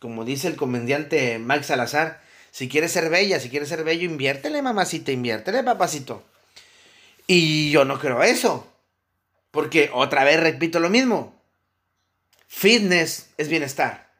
como 0.00 0.26
dice 0.26 0.48
el 0.48 0.56
comediante 0.56 1.38
Mike 1.38 1.64
Salazar, 1.64 2.27
si 2.58 2.68
quieres 2.68 2.90
ser 2.90 3.08
bella, 3.08 3.38
si 3.38 3.50
quieres 3.50 3.68
ser 3.68 3.84
bello, 3.84 4.02
inviértele, 4.02 4.62
mamacita, 4.62 5.12
inviértele, 5.12 5.62
papacito. 5.62 6.24
Y 7.24 7.70
yo 7.70 7.84
no 7.84 8.00
creo 8.00 8.20
eso. 8.24 8.66
Porque 9.52 9.92
otra 9.94 10.24
vez 10.24 10.40
repito 10.40 10.80
lo 10.80 10.90
mismo. 10.90 11.40
Fitness 12.48 13.30
es 13.36 13.48
bienestar. 13.48 14.10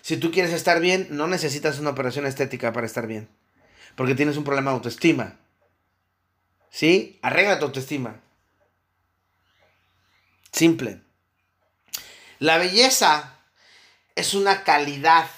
Si 0.00 0.16
tú 0.16 0.30
quieres 0.30 0.54
estar 0.54 0.80
bien, 0.80 1.08
no 1.10 1.26
necesitas 1.26 1.78
una 1.78 1.90
operación 1.90 2.24
estética 2.24 2.72
para 2.72 2.86
estar 2.86 3.06
bien. 3.06 3.28
Porque 3.96 4.14
tienes 4.14 4.38
un 4.38 4.44
problema 4.44 4.70
de 4.70 4.76
autoestima. 4.76 5.36
¿Sí? 6.70 7.18
Arregla 7.20 7.58
tu 7.58 7.66
autoestima. 7.66 8.18
Simple. 10.52 11.02
La 12.38 12.56
belleza 12.56 13.40
es 14.16 14.32
una 14.32 14.64
calidad 14.64 15.28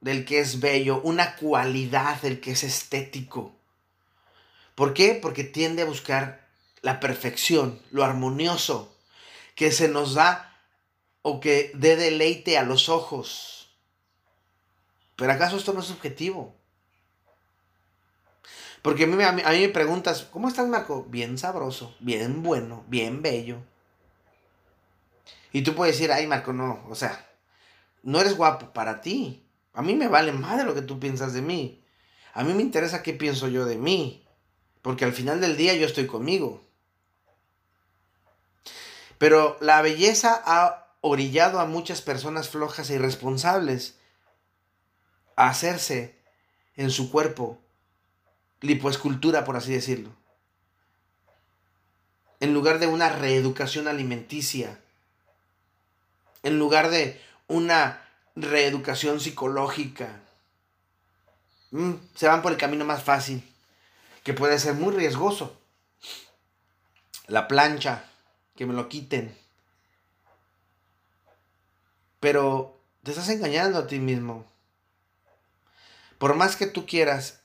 del 0.00 0.24
que 0.24 0.40
es 0.40 0.60
bello, 0.60 1.00
una 1.02 1.36
cualidad 1.36 2.20
del 2.22 2.40
que 2.40 2.52
es 2.52 2.64
estético. 2.64 3.54
¿Por 4.74 4.94
qué? 4.94 5.18
Porque 5.20 5.44
tiende 5.44 5.82
a 5.82 5.86
buscar 5.86 6.48
la 6.82 7.00
perfección, 7.00 7.80
lo 7.90 8.04
armonioso, 8.04 8.96
que 9.54 9.72
se 9.72 9.88
nos 9.88 10.14
da 10.14 10.58
o 11.22 11.40
que 11.40 11.70
dé 11.74 11.96
deleite 11.96 12.56
a 12.56 12.62
los 12.62 12.88
ojos. 12.88 13.70
Pero 15.16 15.32
¿acaso 15.32 15.56
esto 15.56 15.74
no 15.74 15.80
es 15.80 15.90
objetivo? 15.90 16.54
Porque 18.80 19.04
a 19.04 19.06
mí, 19.06 19.22
a 19.22 19.32
mí, 19.32 19.60
me 19.60 19.68
preguntas, 19.68 20.26
¿cómo 20.30 20.48
estás 20.48 20.66
Marco? 20.66 21.04
Bien 21.04 21.36
sabroso, 21.36 21.94
bien 22.00 22.42
bueno, 22.42 22.84
bien 22.88 23.20
bello. 23.20 23.58
Y 25.52 25.62
tú 25.62 25.74
puedes 25.74 25.96
decir, 25.96 26.10
ay 26.10 26.26
Marco, 26.26 26.54
no, 26.54 26.86
o 26.88 26.94
sea, 26.94 27.28
no 28.02 28.20
eres 28.20 28.36
guapo 28.36 28.72
para 28.72 29.02
ti. 29.02 29.44
A 29.72 29.82
mí 29.82 29.94
me 29.94 30.08
vale 30.08 30.32
de 30.32 30.64
lo 30.64 30.74
que 30.74 30.82
tú 30.82 30.98
piensas 30.98 31.32
de 31.32 31.42
mí. 31.42 31.82
A 32.34 32.44
mí 32.44 32.52
me 32.54 32.62
interesa 32.62 33.02
qué 33.02 33.12
pienso 33.12 33.48
yo 33.48 33.64
de 33.64 33.76
mí. 33.76 34.24
Porque 34.82 35.04
al 35.04 35.12
final 35.12 35.40
del 35.40 35.56
día 35.56 35.74
yo 35.74 35.86
estoy 35.86 36.06
conmigo. 36.06 36.62
Pero 39.18 39.56
la 39.60 39.82
belleza 39.82 40.42
ha 40.44 40.94
orillado 41.02 41.60
a 41.60 41.66
muchas 41.66 42.02
personas 42.02 42.48
flojas 42.48 42.90
e 42.90 42.94
irresponsables 42.94 43.96
a 45.36 45.48
hacerse 45.48 46.18
en 46.76 46.90
su 46.90 47.10
cuerpo 47.10 47.58
lipoescultura, 48.60 49.44
por 49.44 49.56
así 49.56 49.72
decirlo. 49.72 50.10
En 52.40 52.54
lugar 52.54 52.78
de 52.78 52.86
una 52.86 53.10
reeducación 53.10 53.88
alimenticia. 53.88 54.80
En 56.42 56.58
lugar 56.58 56.90
de 56.90 57.20
una 57.48 58.09
reeducación 58.36 59.20
psicológica. 59.20 60.20
Mm, 61.70 61.94
se 62.14 62.26
van 62.26 62.42
por 62.42 62.52
el 62.52 62.58
camino 62.58 62.84
más 62.84 63.02
fácil, 63.02 63.42
que 64.24 64.34
puede 64.34 64.58
ser 64.58 64.74
muy 64.74 64.94
riesgoso. 64.94 65.56
La 67.26 67.48
plancha, 67.48 68.04
que 68.56 68.66
me 68.66 68.74
lo 68.74 68.88
quiten. 68.88 69.36
Pero 72.18 72.78
te 73.02 73.12
estás 73.12 73.28
engañando 73.28 73.78
a 73.78 73.86
ti 73.86 73.98
mismo. 73.98 74.44
Por 76.18 76.34
más 76.34 76.56
que 76.56 76.66
tú 76.66 76.84
quieras 76.84 77.40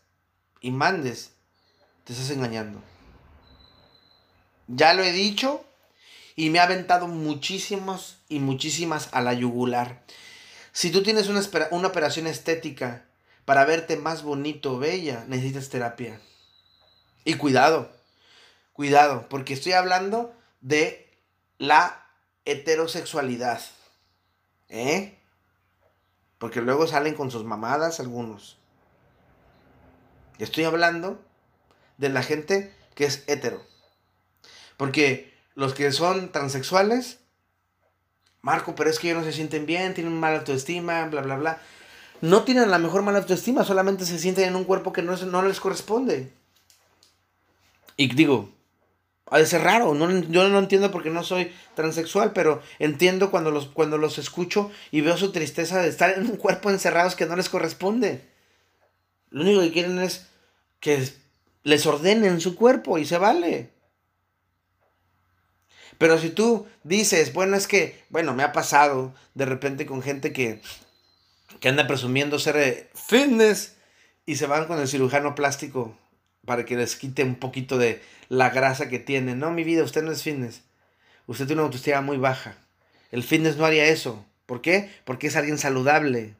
y 0.59 0.71
mandes, 0.71 1.31
te 2.03 2.13
estás 2.13 2.29
engañando. 2.31 2.81
Ya 4.67 4.93
lo 4.93 5.03
he 5.03 5.11
dicho 5.11 5.63
y 6.35 6.49
me 6.49 6.59
ha 6.59 6.63
aventado 6.63 7.07
muchísimos 7.07 8.17
y 8.27 8.39
muchísimas 8.39 9.09
a 9.13 9.21
la 9.21 9.33
yugular. 9.33 10.03
Si 10.75 10.91
tú 10.91 11.03
tienes 11.03 11.29
una, 11.29 11.41
una 11.71 11.87
operación 11.87 12.27
estética 12.27 13.05
para 13.45 13.63
verte 13.63 13.95
más 13.95 14.23
bonito 14.23 14.73
o 14.73 14.77
bella, 14.77 15.23
necesitas 15.29 15.69
terapia. 15.69 16.19
Y 17.23 17.35
cuidado, 17.35 17.89
cuidado, 18.73 19.25
porque 19.29 19.53
estoy 19.53 19.71
hablando 19.71 20.35
de 20.59 21.09
la 21.59 22.05
heterosexualidad. 22.43 23.61
¿Eh? 24.67 25.17
Porque 26.39 26.59
luego 26.59 26.87
salen 26.87 27.15
con 27.15 27.31
sus 27.31 27.45
mamadas 27.45 28.01
algunos. 28.01 28.57
Estoy 30.39 30.65
hablando 30.65 31.23
de 31.97 32.09
la 32.09 32.21
gente 32.21 32.75
que 32.95 33.05
es 33.05 33.23
hetero. 33.27 33.65
Porque 34.75 35.33
los 35.53 35.73
que 35.73 35.93
son 35.93 36.33
transexuales 36.33 37.19
Marco, 38.45 38.75
pero 38.75 38.91
es 38.91 38.99
que 38.99 39.09
ellos 39.09 39.23
no 39.23 39.25
se 39.25 39.35
sienten 39.35 39.65
bien, 39.65 39.95
tienen 39.95 40.19
mala 40.19 40.37
autoestima, 40.37 41.03
bla, 41.07 41.21
bla, 41.21 41.35
bla. 41.35 41.61
No 42.21 42.43
tienen 42.43 42.69
la 42.69 42.77
mejor 42.77 43.01
mala 43.01 43.17
autoestima, 43.17 43.63
solamente 43.63 44.05
se 44.05 44.19
sienten 44.19 44.49
en 44.49 44.55
un 44.55 44.65
cuerpo 44.65 44.93
que 44.93 45.01
no, 45.01 45.17
no 45.17 45.41
les 45.41 45.59
corresponde. 45.59 46.31
Y 47.97 48.13
digo, 48.13 48.51
ha 49.31 49.39
de 49.39 49.47
ser 49.47 49.63
raro, 49.63 49.95
no, 49.95 50.11
yo 50.29 50.47
no 50.47 50.59
entiendo 50.59 50.91
porque 50.91 51.09
no 51.09 51.23
soy 51.23 51.51
transexual, 51.73 52.33
pero 52.33 52.61
entiendo 52.77 53.31
cuando 53.31 53.49
los, 53.49 53.65
cuando 53.65 53.97
los 53.97 54.19
escucho 54.19 54.69
y 54.91 55.01
veo 55.01 55.17
su 55.17 55.31
tristeza 55.31 55.81
de 55.81 55.89
estar 55.89 56.11
en 56.11 56.27
un 56.27 56.37
cuerpo 56.37 56.69
encerrados 56.69 57.15
que 57.15 57.25
no 57.25 57.35
les 57.35 57.49
corresponde. 57.49 58.29
Lo 59.31 59.41
único 59.41 59.61
que 59.61 59.71
quieren 59.71 59.97
es 59.97 60.27
que 60.79 61.03
les 61.63 61.87
ordenen 61.87 62.39
su 62.39 62.55
cuerpo 62.55 62.99
y 62.99 63.05
se 63.05 63.17
vale. 63.17 63.71
Pero 65.97 66.17
si 66.19 66.29
tú 66.29 66.67
dices, 66.83 67.33
bueno, 67.33 67.55
es 67.55 67.67
que, 67.67 68.03
bueno, 68.09 68.33
me 68.33 68.43
ha 68.43 68.51
pasado 68.51 69.13
de 69.33 69.45
repente 69.45 69.85
con 69.85 70.01
gente 70.01 70.33
que, 70.33 70.61
que 71.59 71.69
anda 71.69 71.87
presumiendo 71.87 72.39
ser 72.39 72.57
eh, 72.57 72.89
fitness 72.93 73.75
y 74.25 74.35
se 74.35 74.47
van 74.47 74.65
con 74.65 74.79
el 74.79 74.87
cirujano 74.87 75.35
plástico 75.35 75.97
para 76.45 76.65
que 76.65 76.75
les 76.75 76.95
quite 76.95 77.23
un 77.23 77.35
poquito 77.35 77.77
de 77.77 78.01
la 78.29 78.49
grasa 78.49 78.89
que 78.89 78.99
tiene. 78.99 79.35
No, 79.35 79.51
mi 79.51 79.63
vida, 79.63 79.83
usted 79.83 80.03
no 80.03 80.11
es 80.11 80.23
fitness. 80.23 80.63
Usted 81.27 81.47
tiene 81.47 81.61
una 81.61 81.67
autoestima 81.67 82.01
muy 82.01 82.17
baja. 82.17 82.57
El 83.11 83.23
fitness 83.23 83.57
no 83.57 83.65
haría 83.65 83.85
eso. 83.85 84.25
¿Por 84.45 84.61
qué? 84.61 84.91
Porque 85.05 85.27
es 85.27 85.35
alguien 85.35 85.57
saludable. 85.57 86.35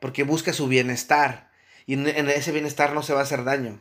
Porque 0.00 0.22
busca 0.22 0.52
su 0.52 0.68
bienestar. 0.68 1.50
Y 1.86 1.94
en 1.94 2.28
ese 2.28 2.52
bienestar 2.52 2.94
no 2.94 3.02
se 3.02 3.12
va 3.12 3.20
a 3.20 3.24
hacer 3.24 3.44
daño. 3.44 3.80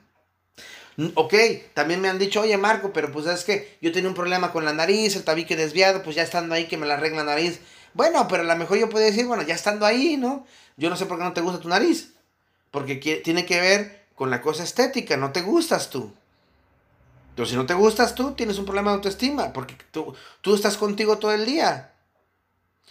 Ok, 1.15 1.33
también 1.73 2.01
me 2.01 2.09
han 2.09 2.19
dicho, 2.19 2.41
oye 2.41 2.57
Marco, 2.57 2.91
pero 2.91 3.11
pues 3.11 3.25
es 3.27 3.45
que 3.45 3.77
yo 3.81 3.91
tenía 3.91 4.09
un 4.09 4.15
problema 4.15 4.51
con 4.51 4.65
la 4.65 4.73
nariz, 4.73 5.15
el 5.15 5.23
tabique 5.23 5.55
desviado, 5.55 6.03
pues 6.03 6.15
ya 6.15 6.23
estando 6.23 6.55
ahí 6.55 6.67
que 6.67 6.77
me 6.77 6.85
la 6.85 6.95
arregla 6.95 7.23
la 7.23 7.35
nariz. 7.35 7.61
Bueno, 7.93 8.27
pero 8.27 8.43
a 8.43 8.45
lo 8.45 8.55
mejor 8.55 8.77
yo 8.77 8.89
puedo 8.89 9.05
decir, 9.05 9.25
bueno, 9.25 9.43
ya 9.43 9.55
estando 9.55 9.85
ahí, 9.85 10.17
¿no? 10.17 10.45
Yo 10.77 10.89
no 10.89 10.95
sé 10.95 11.05
por 11.05 11.17
qué 11.17 11.23
no 11.23 11.33
te 11.33 11.41
gusta 11.41 11.59
tu 11.59 11.69
nariz. 11.69 12.13
Porque 12.71 12.95
tiene 13.23 13.45
que 13.45 13.59
ver 13.61 14.07
con 14.15 14.29
la 14.29 14.41
cosa 14.41 14.63
estética, 14.63 15.15
no 15.15 15.31
te 15.31 15.41
gustas 15.41 15.89
tú. 15.89 16.13
Entonces, 17.29 17.51
si 17.51 17.55
no 17.55 17.65
te 17.65 17.73
gustas 17.73 18.15
tú, 18.15 18.33
tienes 18.33 18.57
un 18.57 18.65
problema 18.65 18.91
de 18.91 18.95
autoestima, 18.95 19.53
porque 19.53 19.77
tú, 19.91 20.13
tú 20.41 20.53
estás 20.53 20.75
contigo 20.75 21.17
todo 21.17 21.31
el 21.31 21.45
día. 21.45 21.93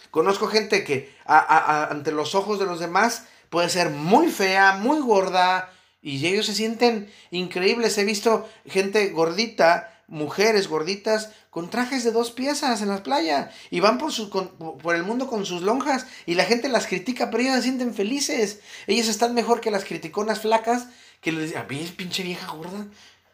Conozco 0.09 0.47
gente 0.47 0.83
que 0.83 1.15
ante 1.25 2.11
los 2.11 2.33
ojos 2.33 2.57
de 2.57 2.65
los 2.65 2.79
demás 2.79 3.25
puede 3.49 3.69
ser 3.69 3.91
muy 3.91 4.31
fea, 4.31 4.73
muy 4.73 4.99
gorda, 4.99 5.71
y 6.01 6.25
ellos 6.25 6.45
se 6.45 6.55
sienten 6.55 7.11
increíbles. 7.31 7.97
He 7.97 8.05
visto 8.05 8.47
gente 8.65 9.09
gordita, 9.09 10.03
mujeres 10.07 10.67
gorditas, 10.67 11.31
con 11.49 11.69
trajes 11.69 12.03
de 12.03 12.11
dos 12.11 12.31
piezas 12.31 12.81
en 12.81 12.89
las 12.89 13.01
playas. 13.01 13.53
Y 13.69 13.79
van 13.79 13.97
por, 13.97 14.11
su, 14.11 14.29
por 14.29 14.95
el 14.95 15.03
mundo 15.03 15.27
con 15.27 15.45
sus 15.45 15.61
lonjas. 15.61 16.05
Y 16.25 16.35
la 16.35 16.45
gente 16.45 16.69
las 16.69 16.87
critica, 16.87 17.29
pero 17.29 17.43
ellas 17.43 17.57
se 17.57 17.63
sienten 17.63 17.93
felices. 17.93 18.59
Ellas 18.87 19.07
están 19.07 19.33
mejor 19.33 19.59
que 19.61 19.71
las 19.71 19.83
criticonas 19.83 20.41
flacas 20.41 20.87
que 21.21 21.31
le 21.31 21.43
dicen, 21.43 21.57
a 21.57 21.63
mí 21.63 21.93
pinche 21.97 22.23
vieja 22.23 22.51
gorda. 22.51 22.87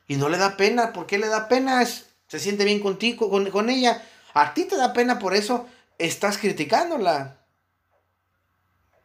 Y 0.07 0.15
no 0.15 0.29
le 0.29 0.37
da 0.37 0.57
pena. 0.57 0.91
¿Por 0.91 1.05
qué 1.05 1.17
le 1.17 1.27
da 1.27 1.47
pena? 1.47 1.85
se 1.85 2.39
siente 2.39 2.65
bien 2.65 2.79
contigo, 2.79 3.29
con, 3.29 3.49
con 3.51 3.69
ella. 3.69 4.03
A 4.33 4.53
ti 4.53 4.65
te 4.65 4.75
da 4.75 4.91
pena, 4.91 5.19
por 5.19 5.35
eso 5.35 5.67
estás 5.99 6.37
criticándola. 6.39 7.37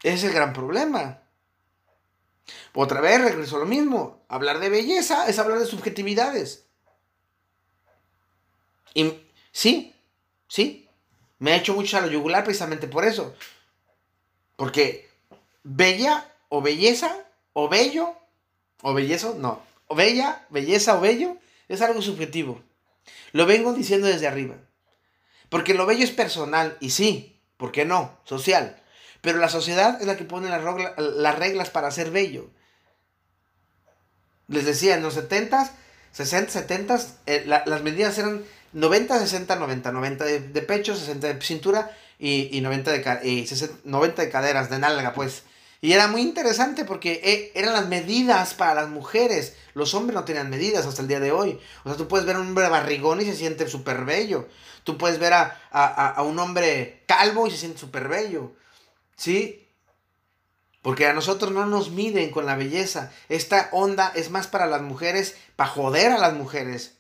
Ese 0.03 0.15
es 0.15 0.25
el 0.25 0.33
gran 0.33 0.55
problema. 0.55 1.20
Otra 2.75 3.01
vez 3.01 3.21
regreso 3.21 3.57
a 3.57 3.61
lo 3.61 3.67
mismo. 3.67 4.23
Hablar 4.29 4.61
de 4.61 4.71
belleza 4.71 5.29
es 5.29 5.39
hablar 5.39 5.59
de 5.59 5.67
subjetividades. 5.67 6.65
Y 8.95 9.13
sí, 9.53 9.95
sí. 10.49 10.89
Me 11.39 11.53
ha 11.53 11.57
hecho 11.57 11.75
mucho 11.75 11.97
a 11.99 12.07
yugular 12.07 12.45
precisamente 12.45 12.87
por 12.87 13.05
eso. 13.05 13.35
Porque 14.57 15.09
bella 15.63 16.33
o 16.49 16.61
belleza 16.63 17.25
o 17.53 17.69
bello 17.69 18.15
o 18.83 18.95
bellezo, 18.95 19.35
no. 19.39 19.63
O 19.87 19.95
bella, 19.95 20.47
belleza 20.51 20.97
o 20.97 21.01
bello 21.01 21.37
es 21.69 21.83
algo 21.83 22.03
subjetivo. 22.03 22.63
Lo 23.33 23.47
vengo 23.47 23.73
diciendo 23.73 24.07
desde 24.07 24.27
arriba. 24.27 24.57
Porque 25.49 25.75
lo 25.75 25.87
bello 25.87 26.05
es 26.05 26.11
personal 26.11 26.77
y 26.81 26.91
sí, 26.91 27.41
¿por 27.57 27.73
qué 27.73 27.85
no? 27.85 28.19
Social. 28.25 28.81
Pero 29.21 29.39
la 29.39 29.49
sociedad 29.49 30.01
es 30.01 30.07
la 30.07 30.17
que 30.17 30.25
pone 30.25 30.49
las 30.49 31.39
reglas 31.39 31.71
para 31.71 31.91
ser 31.91 32.11
bello. 32.11 32.51
Les 34.49 34.65
decía, 34.65 34.97
en 34.97 35.03
los 35.03 35.17
70s, 35.17 35.71
60, 36.13 36.51
70 36.53 36.99
las 37.45 37.83
medidas 37.83 38.19
eran 38.19 38.43
90, 38.73 39.19
60, 39.19 39.57
90. 39.57 39.93
90 39.93 40.25
de, 40.25 40.63
pecho, 40.63 40.97
60 40.97 41.35
de 41.35 41.41
cintura 41.41 41.97
y, 42.19 42.61
90, 42.61 42.93
de, 42.93 43.79
90 43.85 44.23
de 44.23 44.31
caderas, 44.31 44.71
de 44.71 44.79
nalga, 44.79 45.13
pues. 45.13 45.45
Y 45.83 45.93
era 45.93 46.09
muy 46.09 46.21
interesante 46.21 46.85
porque 46.85 47.21
eh, 47.25 47.53
eran 47.55 47.73
las 47.73 47.89
medidas 47.89 48.53
para 48.55 48.75
las 48.75 48.91
mujeres. 48.91 49.55
Los 49.73 49.95
hombres 49.95 50.15
no 50.15 50.25
tenían 50.25 50.51
medidas 50.51 50.85
hasta 50.85 51.01
el 51.01 51.09
día 51.09 51.21
de 51.21 51.33
hoy. 51.33 51.59
O 51.85 51.89
sea, 51.89 51.97
tú 51.97 52.07
puedes 52.07 52.27
ver 52.27 52.37
a 52.37 52.41
un 52.41 52.49
hombre 52.49 52.69
barrigón 52.69 53.21
y 53.23 53.25
se 53.25 53.35
siente 53.35 53.67
súper 53.67 54.05
bello. 54.05 54.47
Tú 54.85 54.99
puedes 54.99 55.19
ver 55.19 55.33
a, 55.33 55.59
a, 55.71 56.23
un 56.23 56.39
hombre 56.39 57.03
calvo 57.07 57.47
y 57.47 57.51
se 57.51 57.57
siente 57.57 57.79
súper 57.79 58.09
bello. 58.09 58.53
¿Sí? 59.21 59.69
Porque 60.81 61.07
a 61.07 61.13
nosotros 61.13 61.53
no 61.53 61.67
nos 61.67 61.91
miden 61.91 62.31
con 62.31 62.47
la 62.47 62.57
belleza. 62.57 63.13
Esta 63.29 63.69
onda 63.71 64.11
es 64.15 64.31
más 64.31 64.47
para 64.47 64.67
las 64.67 64.81
mujeres, 64.81 65.37
para 65.57 65.69
joder 65.69 66.11
a 66.11 66.17
las 66.17 66.33
mujeres. 66.33 66.97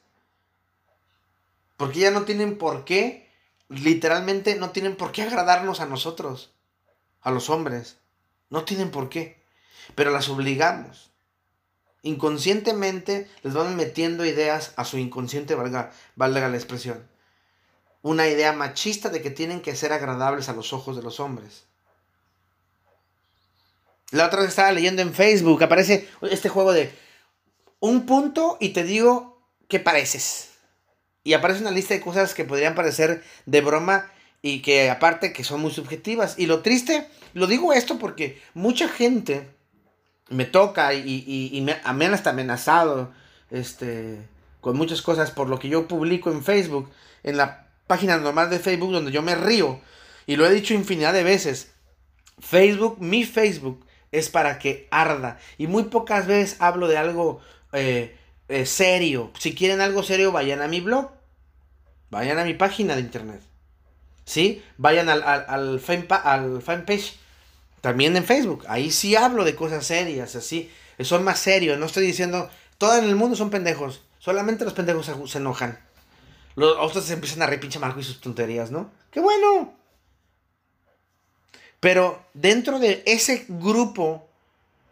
Porque 1.79 2.01
ya 2.01 2.11
no 2.11 2.27
tienen 2.27 2.59
por 2.59 2.85
qué, 2.85 3.27
literalmente 3.71 4.55
no 4.57 4.69
tienen 4.69 4.97
por 4.97 5.13
qué 5.13 5.23
agradarnos 5.23 5.81
a 5.81 5.87
nosotros, 5.87 6.53
a 7.23 7.31
los 7.31 7.49
hombres. 7.49 7.97
No 8.51 8.65
tienen 8.65 8.91
por 8.91 9.09
qué. 9.09 9.43
Pero 9.95 10.11
las 10.11 10.29
obligamos. 10.29 11.13
Inconscientemente 12.03 13.31
les 13.43 13.55
vamos 13.55 13.73
metiendo 13.77 14.27
ideas 14.27 14.75
a 14.77 14.85
su 14.85 14.99
inconsciente, 14.99 15.55
valga, 15.55 15.91
valga 16.17 16.51
la 16.51 16.57
expresión. 16.59 17.09
Una 18.03 18.29
idea 18.29 18.53
machista 18.53 19.09
de 19.09 19.23
que 19.23 19.31
tienen 19.31 19.63
que 19.63 19.75
ser 19.75 19.95
agradables 19.95 20.51
a 20.51 20.53
los 20.53 20.75
ojos 20.75 20.97
de 20.97 21.03
los 21.03 21.19
hombres. 21.19 21.70
La 24.11 24.27
otra 24.27 24.41
vez 24.41 24.51
estaba 24.51 24.73
leyendo 24.73 25.03
en 25.03 25.15
Facebook, 25.15 25.63
aparece 25.63 26.09
este 26.23 26.49
juego 26.49 26.73
de 26.73 26.91
un 27.79 28.07
punto 28.07 28.57
y 28.61 28.71
te 28.71 28.83
digo 28.83 29.43
qué 29.69 29.79
pareces. 29.81 30.51
Y 31.23 31.35
aparece 31.35 31.61
una 31.61 31.71
lista 31.71 31.95
de 31.95 32.01
cosas 32.01 32.35
que 32.35 32.45
podrían 32.45 32.75
parecer 32.75 33.23
de 33.47 33.61
broma 33.61 34.11
y 34.43 34.63
que 34.63 34.91
aparte 34.91 35.33
que 35.33 35.45
son 35.45 35.61
muy 35.61 35.71
subjetivas. 35.71 36.39
Y 36.39 36.47
lo 36.47 36.61
triste, 36.61 37.07
lo 37.35 37.47
digo 37.47 37.73
esto 37.73 37.99
porque 37.99 38.41
mucha 38.55 38.89
gente 38.89 39.49
me 40.29 40.45
toca 40.45 40.95
y, 40.95 41.61
me, 41.65 41.77
han 41.85 42.15
hasta 42.15 42.31
amenazado 42.31 43.13
este, 43.51 44.19
con 44.61 44.77
muchas 44.77 45.03
cosas 45.03 45.31
por 45.31 45.49
lo 45.49 45.59
que 45.59 45.69
yo 45.69 45.87
publico 45.89 46.31
en 46.31 46.43
Facebook, 46.43 46.91
en 47.23 47.37
la 47.37 47.69
página 47.87 48.17
normal 48.17 48.49
de 48.51 48.59
Facebook 48.59 48.93
donde 48.93 49.13
yo 49.13 49.23
me 49.23 49.35
río. 49.35 49.81
Y 50.27 50.37
lo 50.37 50.47
he 50.47 50.55
dicho 50.55 50.75
infinidad 50.75 51.13
de 51.13 51.25
veces. 51.25 51.73
Facebook, 52.39 52.99
mi 53.01 53.25
Facebook, 53.25 53.85
es 54.13 54.29
para 54.29 54.59
que 54.59 54.89
arda. 54.91 55.39
Y 55.59 55.67
muy 55.67 55.85
pocas 55.85 56.27
veces 56.27 56.57
hablo 56.61 56.89
de 56.89 56.99
algo 56.99 57.41
eh, 57.73 58.17
eh, 58.49 58.67
serio. 58.67 59.31
Si 59.39 59.55
quieren 59.55 59.81
algo 59.81 60.03
serio, 60.03 60.33
vayan 60.33 60.63
a 60.63 60.69
mi 60.69 60.81
blog. 60.81 61.11
Vayan 62.11 62.39
a 62.39 62.45
mi 62.45 62.55
página 62.55 62.95
de 62.95 63.03
internet. 63.03 63.41
¿Sí? 64.25 64.63
Vayan 64.77 65.09
al, 65.09 65.23
al, 65.23 65.45
al, 65.49 65.81
fanpage. 65.81 67.17
También 67.81 68.17
en 68.17 68.25
Facebook. 68.25 68.65
Ahí 68.69 68.91
sí 68.91 69.17
hablo 69.17 69.45
de 69.45 69.55
cosas 69.55 69.87
serias, 69.87 70.35
así. 70.37 70.71
Son 71.01 71.25
más 71.25 71.39
serios. 71.39 71.79
No 71.79 71.87
estoy 71.87 72.05
diciendo. 72.05 72.51
Todo 72.79 72.99
en 72.99 73.05
el 73.05 73.17
mundo 73.17 73.37
son 73.37 73.51
pendejos. 73.51 74.03
Solamente 74.19 74.65
los 74.65 74.75
pendejos 74.75 75.07
se, 75.31 75.39
enojan. 75.39 75.79
Los 76.57 76.77
otros 76.79 77.05
se 77.05 77.15
empiezan 77.15 77.43
a 77.43 77.47
reír 77.47 77.61
pinche 77.61 77.79
Marco 77.79 78.01
y 78.01 78.05
sus 78.05 78.21
tonterías, 78.21 78.71
¿no? 78.71 78.91
¡Qué 79.11 79.21
bueno! 79.21 79.80
Pero 81.81 82.23
dentro 82.35 82.79
de 82.79 83.03
ese 83.07 83.47
grupo, 83.49 84.29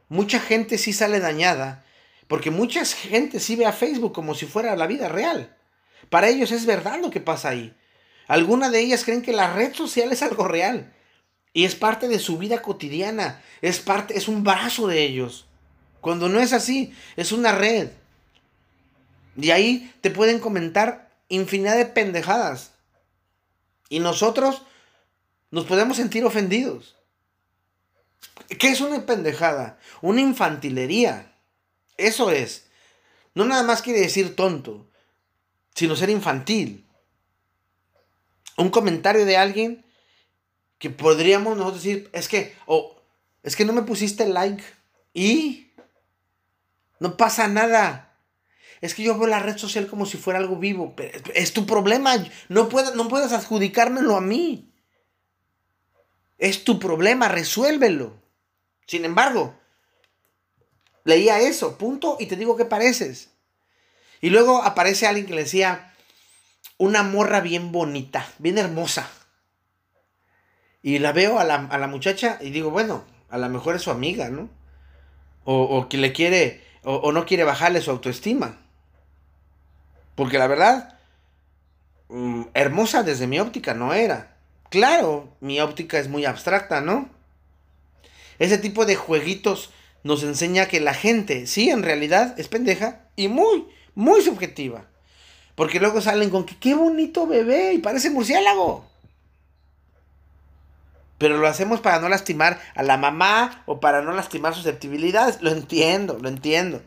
mucha 0.09 0.41
gente 0.41 0.79
sí 0.79 0.93
sale 0.93 1.21
dañada, 1.21 1.85
porque 2.27 2.51
mucha 2.51 2.85
gente 2.85 3.41
sí 3.41 3.57
ve 3.57 3.67
a 3.67 3.73
Facebook 3.73 4.13
como 4.13 4.35
si 4.35 4.47
fuera 4.47 4.75
la 4.77 4.87
vida 4.87 5.09
real. 5.09 5.55
Para 6.09 6.29
ellos 6.29 6.51
es 6.51 6.65
verdad 6.65 6.99
lo 7.01 7.11
que 7.11 7.21
pasa 7.21 7.51
ahí. 7.51 7.75
Algunas 8.27 8.73
de 8.73 8.81
ellas 8.81 9.05
creen 9.05 9.23
que 9.23 9.33
la 9.33 9.53
red 9.53 9.75
social 9.75 10.13
es 10.13 10.23
algo 10.23 10.49
real 10.49 10.93
y 11.53 11.65
es 11.65 11.75
parte 11.75 12.09
de 12.09 12.19
su 12.19 12.39
vida 12.39 12.63
cotidiana, 12.63 13.43
es 13.63 13.81
parte 13.81 14.17
es 14.17 14.29
un 14.29 14.45
brazo 14.45 14.87
de 14.87 15.03
ellos. 15.03 15.47
Cuando 16.01 16.29
no 16.29 16.41
es 16.41 16.53
así, 16.53 16.95
es 17.17 17.33
una 17.33 17.53
red. 17.53 17.91
Y 19.37 19.51
ahí 19.51 19.93
te 20.01 20.11
pueden 20.11 20.39
comentar 20.39 21.11
infinidad 21.29 21.77
de 21.77 21.87
pendejadas. 21.87 22.73
Y 23.89 24.01
nosotros 24.01 24.63
nos 25.51 25.65
podemos 25.65 25.97
sentir 25.97 26.25
ofendidos. 26.25 26.97
¿Qué 28.59 28.69
es 28.69 28.81
una 28.81 29.05
pendejada? 29.05 29.79
Una 30.01 30.21
infantilería. 30.21 31.33
Eso 31.97 32.31
es. 32.31 32.69
No 33.35 33.45
nada 33.45 33.63
más 33.63 33.83
quiere 33.83 34.01
decir 34.01 34.37
tonto, 34.37 34.89
sino 35.75 35.97
ser 35.97 36.11
infantil. 36.11 36.87
Un 38.57 38.71
comentario 38.71 39.25
de 39.25 39.37
alguien 39.37 39.85
que 40.79 40.91
podríamos 40.91 41.57
nosotros 41.57 41.83
decir, 41.83 42.11
es 42.13 42.29
que, 42.29 42.57
o 42.67 43.01
es 43.43 43.57
que 43.57 43.65
no 43.65 43.73
me 43.73 43.83
pusiste 43.83 44.27
like 44.27 44.65
y 45.13 45.73
no 47.01 47.17
pasa 47.17 47.49
nada. 47.49 48.17
Es 48.81 48.95
que 48.95 49.03
yo 49.03 49.19
veo 49.19 49.27
la 49.27 49.41
red 49.41 49.59
social 49.59 49.89
como 49.89 50.07
si 50.07 50.19
fuera 50.19 50.39
algo 50.39 50.57
vivo. 50.57 50.95
Es 51.35 51.53
tu 51.53 51.67
problema. 51.67 52.15
No, 52.49 52.69
puedes, 52.69 52.95
no 52.95 53.09
puedes 53.09 53.33
adjudicármelo 53.33 54.17
a 54.17 54.21
mí. 54.21 54.73
Es 56.39 56.65
tu 56.65 56.79
problema, 56.79 57.29
resuélvelo. 57.29 58.15
Sin 58.87 59.05
embargo, 59.05 59.55
leía 61.05 61.41
eso, 61.41 61.77
punto, 61.77 62.17
y 62.21 62.27
te 62.27 62.37
digo 62.37 62.57
que 62.57 62.65
pareces. 62.65 63.31
Y 64.21 64.31
luego 64.31 64.63
aparece 64.63 65.07
alguien 65.07 65.27
que 65.27 65.35
le 65.35 65.43
decía, 65.43 65.93
una 66.79 67.03
morra 67.03 67.41
bien 67.41 67.73
bonita, 67.73 68.27
bien 68.39 68.57
hermosa. 68.57 69.11
Y 70.81 71.01
la 71.01 71.13
veo 71.13 71.41
a 71.41 71.45
la, 71.45 71.87
muchacha 71.89 72.39
y 72.41 72.51
digo, 72.51 72.71
bueno, 72.71 73.05
a 73.29 73.39
lo 73.39 73.49
mejor 73.49 73.77
es 73.77 73.83
su 73.83 73.91
amiga, 73.91 74.31
¿no? 74.31 74.49
O, 75.45 75.89
que 75.89 75.97
le 75.97 76.13
quiere, 76.13 76.63
o, 76.83 76.95
o, 76.97 77.11
no 77.11 77.25
quiere 77.25 77.43
bajarle 77.43 77.81
su 77.81 77.91
autoestima. 77.91 78.59
Porque 80.15 80.39
la 80.39 80.47
verdad, 80.47 80.99
mm, 82.09 82.43
hermosa 82.55 83.03
desde 83.03 83.27
mi 83.27 83.41
óptica 83.41 83.73
no 83.75 83.95
era. 83.95 84.38
Claro, 84.71 85.35
mi 85.41 85.61
óptica 85.61 85.99
es 85.99 86.09
muy 86.09 86.25
abstracta, 86.25 86.81
¿no? 86.81 87.09
Ese 88.39 88.59
tipo 88.59 88.85
de 88.87 88.97
jueguitos 88.97 89.71
nos 90.05 90.23
enseña 90.23 90.67
que 90.67 90.81
la 90.81 90.95
gente, 90.95 91.47
sí, 91.47 91.71
en 91.71 91.83
realidad 91.83 92.39
es 92.39 92.49
pendeja 92.49 93.09
y 93.17 93.29
muy, 93.29 93.67
muy 93.95 94.23
subjetiva. 94.23 94.85
Porque 95.55 95.81
luego 95.81 96.01
salen 96.01 96.31
con 96.31 96.45
que 96.45 96.57
qué 96.57 96.75
bonito 96.75 97.27
bebé 97.27 97.73
y 97.73 97.79
parece 97.79 98.11
murciélago. 98.11 98.89
Pero 101.19 101.39
lo 101.39 101.49
hacemos 101.49 101.81
para 101.81 101.99
no 101.99 102.09
lastimar 102.09 102.61
a 102.77 102.85
la 102.85 102.97
mamá 102.97 103.65
o 103.67 103.81
para 103.81 104.03
no 104.03 104.13
lastimar 104.13 104.55
susceptibilidades. 104.55 105.43
Lo 105.43 105.51
entiendo, 105.51 106.17
lo 106.21 106.29
entiendo. 106.29 106.81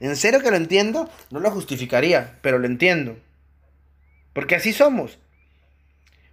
En 0.00 0.16
serio 0.16 0.40
que 0.40 0.50
lo 0.50 0.56
entiendo, 0.56 1.08
no 1.30 1.38
lo 1.38 1.52
justificaría, 1.52 2.38
pero 2.42 2.58
lo 2.58 2.66
entiendo. 2.66 3.16
Porque 4.32 4.56
así 4.56 4.72
somos. 4.72 5.18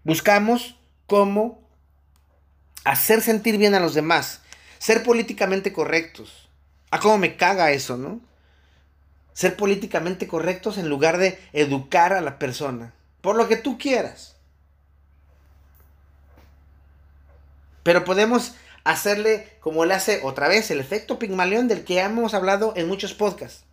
Buscamos 0.04 0.78
cómo 1.14 1.62
hacer 2.86 3.22
sentir 3.22 3.60
bien 3.60 3.76
a 3.76 3.80
los 3.80 3.94
demás. 3.94 4.42
Ser 4.80 5.04
políticamente 5.04 5.72
correctos. 5.72 6.50
A 6.90 7.00
cómo 7.00 7.20
me 7.20 7.38
caga 7.38 7.70
eso, 7.70 7.98
¿no? 7.98 8.20
Ser 9.34 9.56
políticamente 9.56 10.28
correctos 10.28 10.80
en 10.80 10.90
lugar 10.90 11.20
de 11.20 11.38
educar 11.54 12.14
a 12.14 12.22
la 12.22 12.40
persona. 12.40 12.96
Por 13.22 13.36
lo 13.36 13.48
que 13.48 13.58
tú 13.58 13.78
quieras. 13.78 14.38
Pero 17.84 18.06
podemos 18.06 18.56
hacerle 18.84 19.56
como 19.60 19.86
le 19.86 19.94
hace 19.94 20.22
otra 20.24 20.48
vez 20.48 20.72
el 20.72 20.80
efecto 20.80 21.20
Pigmalión 21.20 21.68
del 21.68 21.84
que 21.84 22.00
hemos 22.00 22.34
hablado 22.34 22.74
en 22.76 22.88
muchos 22.88 23.14
podcasts. 23.14 23.66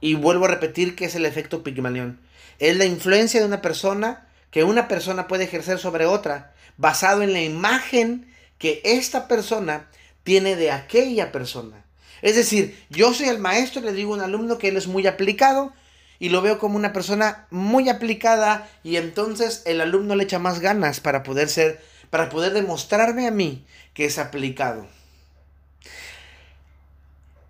Y 0.00 0.14
vuelvo 0.14 0.46
a 0.46 0.48
repetir 0.48 0.96
que 0.96 1.04
es 1.04 1.14
el 1.14 1.26
efecto 1.26 1.62
Pigmalión. 1.62 2.18
Es 2.58 2.74
la 2.78 2.86
influencia 2.86 3.38
de 3.38 3.46
una 3.46 3.60
persona 3.60 4.26
que 4.50 4.64
una 4.64 4.88
persona 4.88 5.28
puede 5.28 5.44
ejercer 5.44 5.78
sobre 5.78 6.06
otra 6.06 6.54
basado 6.76 7.22
en 7.22 7.32
la 7.32 7.42
imagen 7.42 8.32
que 8.58 8.80
esta 8.84 9.28
persona 9.28 9.88
tiene 10.22 10.56
de 10.56 10.70
aquella 10.70 11.32
persona. 11.32 11.84
Es 12.22 12.36
decir, 12.36 12.78
yo 12.90 13.14
soy 13.14 13.28
el 13.28 13.38
maestro, 13.38 13.80
le 13.80 13.92
digo 13.92 14.12
a 14.12 14.16
un 14.16 14.22
alumno 14.22 14.58
que 14.58 14.68
él 14.68 14.76
es 14.76 14.86
muy 14.86 15.06
aplicado 15.06 15.72
y 16.18 16.28
lo 16.28 16.42
veo 16.42 16.58
como 16.58 16.76
una 16.76 16.92
persona 16.92 17.46
muy 17.50 17.88
aplicada 17.88 18.68
y 18.84 18.96
entonces 18.96 19.62
el 19.64 19.80
alumno 19.80 20.14
le 20.16 20.24
echa 20.24 20.38
más 20.38 20.60
ganas 20.60 21.00
para 21.00 21.22
poder 21.22 21.48
ser, 21.48 21.82
para 22.10 22.28
poder 22.28 22.52
demostrarme 22.52 23.26
a 23.26 23.30
mí 23.30 23.64
que 23.94 24.04
es 24.04 24.18
aplicado. 24.18 24.86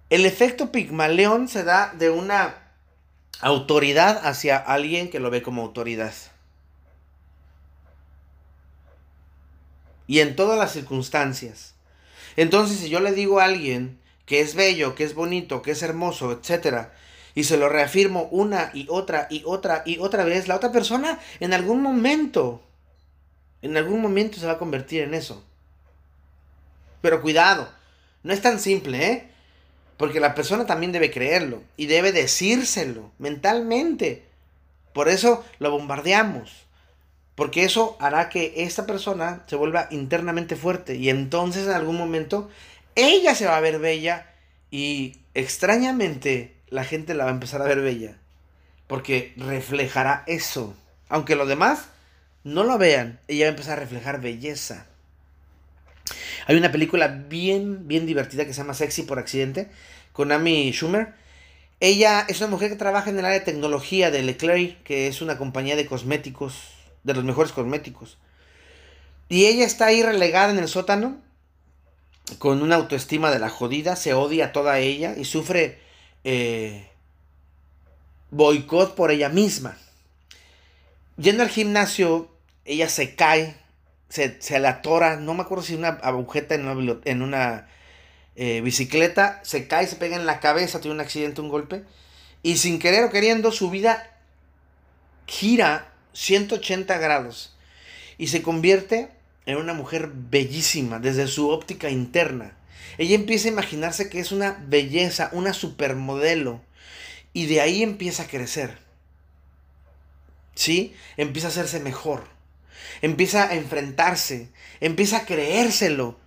El 0.08 0.26
efecto 0.26 0.72
Pigmaleón 0.72 1.48
se 1.48 1.64
da 1.64 1.92
de 1.96 2.10
una 2.10 2.56
autoridad 3.40 4.20
hacia 4.26 4.56
alguien 4.56 5.10
que 5.10 5.20
lo 5.20 5.30
ve 5.30 5.42
como 5.42 5.62
autoridad. 5.62 6.12
Y 10.10 10.18
en 10.18 10.34
todas 10.34 10.58
las 10.58 10.72
circunstancias. 10.72 11.74
Entonces, 12.34 12.78
si 12.78 12.88
yo 12.88 12.98
le 12.98 13.12
digo 13.12 13.38
a 13.38 13.44
alguien 13.44 14.00
que 14.26 14.40
es 14.40 14.56
bello, 14.56 14.96
que 14.96 15.04
es 15.04 15.14
bonito, 15.14 15.62
que 15.62 15.70
es 15.70 15.84
hermoso, 15.84 16.32
etcétera, 16.32 16.92
y 17.36 17.44
se 17.44 17.56
lo 17.56 17.68
reafirmo 17.68 18.24
una 18.32 18.72
y 18.74 18.88
otra 18.88 19.28
y 19.30 19.44
otra 19.46 19.84
y 19.86 19.98
otra 20.00 20.24
vez, 20.24 20.48
la 20.48 20.56
otra 20.56 20.72
persona 20.72 21.20
en 21.38 21.52
algún 21.52 21.80
momento, 21.80 22.60
en 23.62 23.76
algún 23.76 24.02
momento 24.02 24.40
se 24.40 24.46
va 24.46 24.54
a 24.54 24.58
convertir 24.58 25.02
en 25.02 25.14
eso. 25.14 25.44
Pero 27.02 27.22
cuidado, 27.22 27.70
no 28.24 28.32
es 28.32 28.42
tan 28.42 28.58
simple, 28.58 29.12
¿eh? 29.12 29.28
Porque 29.96 30.18
la 30.18 30.34
persona 30.34 30.66
también 30.66 30.90
debe 30.90 31.12
creerlo 31.12 31.62
y 31.76 31.86
debe 31.86 32.10
decírselo 32.10 33.12
mentalmente. 33.20 34.24
Por 34.92 35.08
eso 35.08 35.44
lo 35.60 35.70
bombardeamos. 35.70 36.66
Porque 37.34 37.64
eso 37.64 37.96
hará 38.00 38.28
que 38.28 38.52
esta 38.56 38.86
persona 38.86 39.44
se 39.46 39.56
vuelva 39.56 39.88
internamente 39.90 40.56
fuerte 40.56 40.96
y 40.96 41.08
entonces 41.08 41.66
en 41.66 41.72
algún 41.72 41.96
momento 41.96 42.50
ella 42.94 43.34
se 43.34 43.46
va 43.46 43.56
a 43.56 43.60
ver 43.60 43.78
bella 43.78 44.26
y 44.70 45.16
extrañamente 45.34 46.54
la 46.68 46.84
gente 46.84 47.14
la 47.14 47.24
va 47.24 47.30
a 47.30 47.34
empezar 47.34 47.62
a 47.62 47.66
ver 47.66 47.80
bella. 47.80 48.16
Porque 48.86 49.32
reflejará 49.36 50.24
eso. 50.26 50.74
Aunque 51.08 51.36
los 51.36 51.48
demás 51.48 51.88
no 52.44 52.64
lo 52.64 52.78
vean, 52.78 53.20
ella 53.28 53.46
va 53.46 53.48
a 53.48 53.50
empezar 53.50 53.78
a 53.78 53.80
reflejar 53.80 54.20
belleza. 54.20 54.86
Hay 56.46 56.56
una 56.56 56.72
película 56.72 57.08
bien, 57.08 57.86
bien 57.86 58.06
divertida 58.06 58.44
que 58.44 58.52
se 58.52 58.62
llama 58.62 58.74
Sexy 58.74 59.02
por 59.02 59.18
accidente, 59.18 59.68
con 60.12 60.32
Amy 60.32 60.72
Schumer. 60.72 61.14
Ella 61.78 62.26
es 62.28 62.40
una 62.40 62.50
mujer 62.50 62.70
que 62.70 62.76
trabaja 62.76 63.10
en 63.10 63.18
el 63.18 63.24
área 63.24 63.38
de 63.38 63.44
tecnología 63.44 64.10
de 64.10 64.22
Leclerc, 64.22 64.82
que 64.82 65.06
es 65.06 65.22
una 65.22 65.38
compañía 65.38 65.76
de 65.76 65.86
cosméticos, 65.86 66.54
de 67.04 67.14
los 67.14 67.24
mejores 67.24 67.52
cosméticos. 67.52 68.18
Y 69.28 69.46
ella 69.46 69.64
está 69.64 69.86
ahí 69.86 70.02
relegada 70.02 70.50
en 70.50 70.58
el 70.58 70.68
sótano 70.68 71.18
con 72.38 72.62
una 72.62 72.76
autoestima 72.76 73.30
de 73.30 73.38
la 73.38 73.48
jodida, 73.48 73.96
se 73.96 74.14
odia 74.14 74.52
toda 74.52 74.78
ella 74.78 75.14
y 75.16 75.24
sufre 75.24 75.78
eh, 76.24 76.88
boicot 78.30 78.94
por 78.94 79.10
ella 79.10 79.28
misma. 79.28 79.76
Yendo 81.16 81.42
al 81.42 81.48
gimnasio, 81.48 82.30
ella 82.64 82.88
se 82.88 83.14
cae, 83.14 83.56
se, 84.08 84.40
se 84.40 84.58
le 84.58 84.68
atora, 84.68 85.16
no 85.16 85.34
me 85.34 85.42
acuerdo 85.42 85.64
si 85.64 85.74
una 85.74 85.88
agujeta 85.88 86.54
en 86.54 86.66
una, 86.66 87.00
en 87.04 87.22
una 87.22 87.68
eh, 88.36 88.60
bicicleta, 88.62 89.40
se 89.42 89.66
cae, 89.66 89.86
se 89.86 89.96
pega 89.96 90.16
en 90.16 90.26
la 90.26 90.40
cabeza, 90.40 90.80
tiene 90.80 90.94
un 90.94 91.00
accidente, 91.00 91.40
un 91.40 91.48
golpe, 91.48 91.84
y 92.42 92.56
sin 92.56 92.78
querer 92.78 93.04
o 93.04 93.10
queriendo, 93.10 93.52
su 93.52 93.70
vida 93.70 94.16
gira 95.26 95.89
180 96.12 96.98
grados 96.98 97.54
y 98.18 98.28
se 98.28 98.42
convierte 98.42 99.10
era 99.46 99.58
una 99.58 99.74
mujer 99.74 100.10
bellísima 100.12 100.98
desde 100.98 101.26
su 101.26 101.48
óptica 101.48 101.90
interna. 101.90 102.52
Ella 102.98 103.14
empieza 103.14 103.48
a 103.48 103.52
imaginarse 103.52 104.08
que 104.10 104.20
es 104.20 104.32
una 104.32 104.62
belleza, 104.66 105.30
una 105.32 105.52
supermodelo. 105.52 106.60
Y 107.32 107.46
de 107.46 107.60
ahí 107.60 107.82
empieza 107.82 108.24
a 108.24 108.28
crecer. 108.28 108.78
¿Sí? 110.54 110.94
Empieza 111.16 111.48
a 111.48 111.50
hacerse 111.50 111.80
mejor. 111.80 112.24
Empieza 113.00 113.48
a 113.48 113.54
enfrentarse. 113.54 114.50
Empieza 114.80 115.18
a 115.18 115.24
creérselo. 115.24 116.18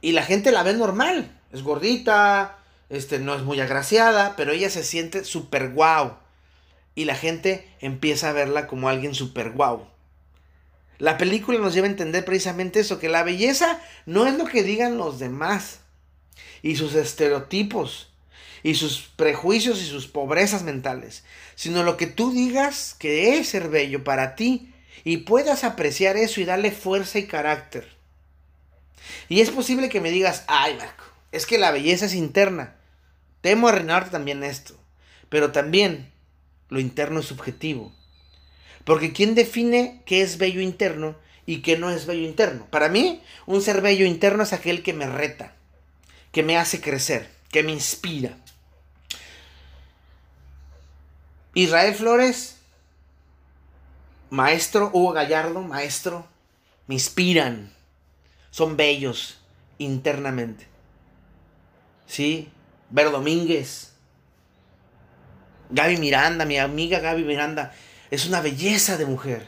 Y 0.00 0.12
la 0.12 0.22
gente 0.22 0.52
la 0.52 0.62
ve 0.62 0.74
normal. 0.74 1.38
Es 1.52 1.62
gordita, 1.62 2.58
este, 2.90 3.18
no 3.18 3.34
es 3.34 3.42
muy 3.42 3.60
agraciada, 3.60 4.34
pero 4.36 4.52
ella 4.52 4.70
se 4.70 4.82
siente 4.82 5.24
súper 5.24 5.70
guau. 5.70 6.18
Y 6.96 7.04
la 7.04 7.14
gente 7.14 7.68
empieza 7.80 8.30
a 8.30 8.32
verla 8.32 8.66
como 8.66 8.88
alguien 8.88 9.14
súper 9.14 9.52
guau. 9.52 9.86
La 10.98 11.18
película 11.18 11.58
nos 11.58 11.74
lleva 11.74 11.86
a 11.86 11.90
entender 11.90 12.24
precisamente 12.24 12.80
eso, 12.80 12.98
que 12.98 13.08
la 13.08 13.22
belleza 13.22 13.80
no 14.06 14.26
es 14.26 14.34
lo 14.34 14.46
que 14.46 14.64
digan 14.64 14.98
los 14.98 15.18
demás 15.20 15.80
y 16.62 16.76
sus 16.76 16.94
estereotipos 16.94 18.10
y 18.62 18.74
sus 18.74 19.02
prejuicios 19.14 19.80
y 19.80 19.86
sus 19.86 20.08
pobrezas 20.08 20.62
mentales, 20.62 21.22
sino 21.54 21.82
lo 21.82 21.96
que 21.96 22.06
tú 22.06 22.32
digas 22.32 22.96
que 22.98 23.38
es 23.38 23.50
ser 23.50 23.68
bello 23.68 24.02
para 24.02 24.34
ti 24.34 24.72
y 25.04 25.18
puedas 25.18 25.64
apreciar 25.64 26.16
eso 26.16 26.40
y 26.40 26.46
darle 26.46 26.72
fuerza 26.72 27.18
y 27.18 27.26
carácter. 27.26 27.86
Y 29.28 29.40
es 29.40 29.50
posible 29.50 29.88
que 29.88 30.00
me 30.00 30.10
digas, 30.10 30.44
ay 30.48 30.74
Marco, 30.76 31.04
es 31.30 31.46
que 31.46 31.58
la 31.58 31.70
belleza 31.70 32.06
es 32.06 32.14
interna. 32.14 32.74
Temo 33.40 33.68
arruinarte 33.68 34.10
también 34.10 34.42
esto, 34.42 34.74
pero 35.28 35.52
también 35.52 36.10
lo 36.68 36.80
interno 36.80 37.20
es 37.20 37.26
subjetivo. 37.26 37.92
Porque 38.84 39.12
¿quién 39.12 39.34
define 39.34 40.02
qué 40.06 40.22
es 40.22 40.38
bello 40.38 40.60
interno 40.60 41.16
y 41.44 41.62
qué 41.62 41.76
no 41.78 41.90
es 41.90 42.06
bello 42.06 42.26
interno? 42.26 42.66
Para 42.66 42.88
mí, 42.88 43.22
un 43.46 43.60
ser 43.62 43.80
bello 43.80 44.06
interno 44.06 44.42
es 44.42 44.52
aquel 44.52 44.82
que 44.82 44.92
me 44.92 45.06
reta, 45.06 45.54
que 46.32 46.42
me 46.42 46.56
hace 46.56 46.80
crecer, 46.80 47.30
que 47.50 47.62
me 47.62 47.72
inspira. 47.72 48.36
Israel 51.54 51.94
Flores, 51.94 52.58
maestro, 54.30 54.90
Hugo 54.92 55.12
Gallardo, 55.12 55.62
maestro, 55.62 56.26
me 56.86 56.94
inspiran, 56.94 57.72
son 58.50 58.76
bellos 58.76 59.38
internamente. 59.78 60.66
¿Sí? 62.06 62.50
Vero 62.90 63.10
Domínguez, 63.10 63.95
Gaby 65.70 65.96
Miranda, 65.98 66.44
mi 66.44 66.58
amiga 66.58 67.00
Gaby 67.00 67.24
Miranda, 67.24 67.72
es 68.10 68.26
una 68.26 68.40
belleza 68.40 68.96
de 68.96 69.06
mujer 69.06 69.46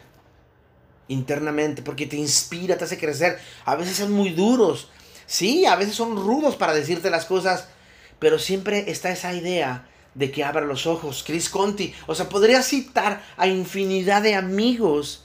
internamente 1.08 1.82
porque 1.82 2.06
te 2.06 2.16
inspira, 2.16 2.76
te 2.76 2.84
hace 2.84 2.98
crecer. 2.98 3.38
A 3.64 3.76
veces 3.76 3.96
son 3.96 4.12
muy 4.12 4.30
duros, 4.30 4.90
sí, 5.26 5.66
a 5.66 5.76
veces 5.76 5.94
son 5.94 6.16
rudos 6.16 6.56
para 6.56 6.74
decirte 6.74 7.10
las 7.10 7.24
cosas, 7.24 7.68
pero 8.18 8.38
siempre 8.38 8.90
está 8.90 9.10
esa 9.10 9.32
idea 9.34 9.88
de 10.14 10.30
que 10.30 10.44
abra 10.44 10.64
los 10.64 10.86
ojos. 10.86 11.22
Chris 11.26 11.48
Conti, 11.48 11.94
o 12.06 12.14
sea, 12.14 12.28
podría 12.28 12.62
citar 12.62 13.22
a 13.36 13.46
infinidad 13.46 14.22
de 14.22 14.34
amigos 14.34 15.24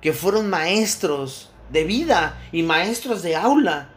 que 0.00 0.12
fueron 0.12 0.50
maestros 0.50 1.50
de 1.70 1.84
vida 1.84 2.40
y 2.52 2.62
maestros 2.62 3.22
de 3.22 3.36
aula, 3.36 3.90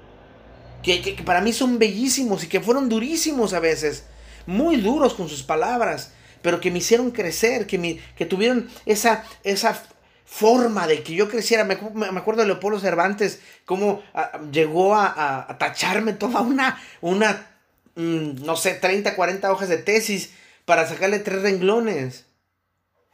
que, 0.83 1.21
para 1.25 1.41
mí 1.41 1.53
son 1.53 1.77
bellísimos 1.77 2.43
y 2.43 2.47
que 2.47 2.61
fueron 2.61 2.89
durísimos 2.89 3.53
a 3.53 3.59
veces, 3.59 4.05
muy 4.49 4.77
duros 4.77 5.13
con 5.13 5.29
sus 5.29 5.43
palabras, 5.43 6.11
pero 6.41 6.59
que 6.59 6.71
me 6.71 6.79
hicieron 6.79 7.11
crecer, 7.11 7.67
que, 7.67 7.77
me, 7.77 7.99
que 8.17 8.25
tuvieron 8.25 8.67
esa, 8.85 9.23
esa 9.43 9.79
forma 10.25 10.87
de 10.87 11.03
que 11.03 11.13
yo 11.13 11.29
creciera. 11.29 11.63
Me, 11.63 11.75
acuerdo 11.75 12.41
de 12.41 12.47
Leopoldo 12.47 12.79
Cervantes, 12.79 13.41
cómo 13.65 14.01
ah, 14.13 14.39
llegó 14.51 14.95
a, 14.95 15.55
tacharme 15.59 16.13
toda 16.13 16.41
una, 16.41 16.81
una 17.01 17.47
mm, 17.95 18.43
no 18.43 18.55
sé, 18.55 18.73
30, 18.73 19.15
40 19.15 19.51
hojas 19.51 19.69
de 19.69 19.77
tesis 19.77 20.31
para 20.65 20.87
sacarle 20.87 21.19
tres 21.19 21.43
renglones. 21.43 22.25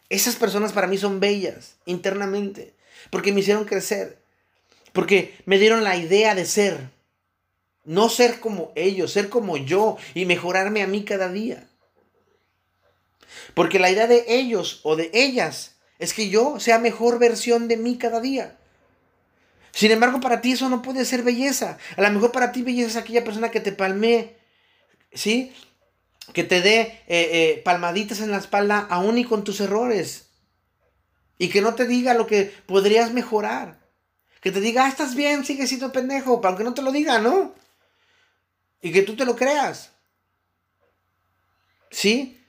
Esas 0.09 0.37
personas 0.37 0.71
para 0.71 0.87
mí 0.87 0.97
son 0.97 1.19
bellas 1.19 1.75
internamente, 1.85 2.75
porque 3.09 3.33
me 3.33 3.41
hicieron 3.41 3.65
crecer, 3.65 4.19
porque 4.93 5.37
me 5.45 5.57
dieron 5.57 5.83
la 5.83 5.97
idea 5.97 6.33
de 6.33 6.45
ser. 6.45 6.94
No 7.85 8.09
ser 8.09 8.39
como 8.39 8.71
ellos, 8.75 9.11
ser 9.11 9.29
como 9.29 9.57
yo 9.57 9.97
y 10.13 10.25
mejorarme 10.25 10.81
a 10.81 10.87
mí 10.87 11.05
cada 11.05 11.29
día. 11.29 11.67
Porque 13.53 13.79
la 13.79 13.89
idea 13.89 14.07
de 14.07 14.25
ellos 14.27 14.81
o 14.83 14.95
de 14.95 15.11
ellas 15.13 15.75
es 15.99 16.13
que 16.13 16.29
yo 16.29 16.59
sea 16.59 16.79
mejor 16.79 17.19
versión 17.19 17.67
de 17.67 17.77
mí 17.77 17.97
cada 17.97 18.19
día. 18.19 18.57
Sin 19.71 19.91
embargo, 19.91 20.19
para 20.19 20.41
ti 20.41 20.53
eso 20.53 20.69
no 20.69 20.81
puede 20.81 21.05
ser 21.05 21.23
belleza. 21.23 21.77
A 21.97 22.01
lo 22.01 22.11
mejor 22.11 22.31
para 22.31 22.51
ti 22.51 22.61
belleza 22.61 22.89
es 22.89 22.95
aquella 22.95 23.23
persona 23.23 23.51
que 23.51 23.59
te 23.59 23.71
palmee, 23.71 24.37
¿sí? 25.13 25.53
Que 26.33 26.43
te 26.43 26.61
dé 26.61 26.79
eh, 26.79 27.01
eh, 27.07 27.61
palmaditas 27.63 28.21
en 28.21 28.31
la 28.31 28.37
espalda 28.37 28.87
aún 28.89 29.17
y 29.17 29.25
con 29.25 29.43
tus 29.43 29.59
errores. 29.59 30.29
Y 31.37 31.49
que 31.49 31.61
no 31.61 31.75
te 31.75 31.85
diga 31.85 32.13
lo 32.13 32.25
que 32.25 32.53
podrías 32.65 33.11
mejorar. 33.11 33.79
Que 34.41 34.51
te 34.51 34.61
diga, 34.61 34.85
ah, 34.85 34.89
estás 34.89 35.15
bien, 35.15 35.43
sigue 35.43 35.67
siendo 35.67 35.91
pendejo, 35.91 36.39
aunque 36.43 36.63
no 36.63 36.73
te 36.73 36.81
lo 36.81 36.91
diga, 36.91 37.19
¿no? 37.19 37.53
Y 38.85 38.91
que 38.91 39.01
tú 39.01 39.15
te 39.15 39.25
lo 39.25 39.35
creas. 39.35 39.89
¿Sí? 41.89 42.39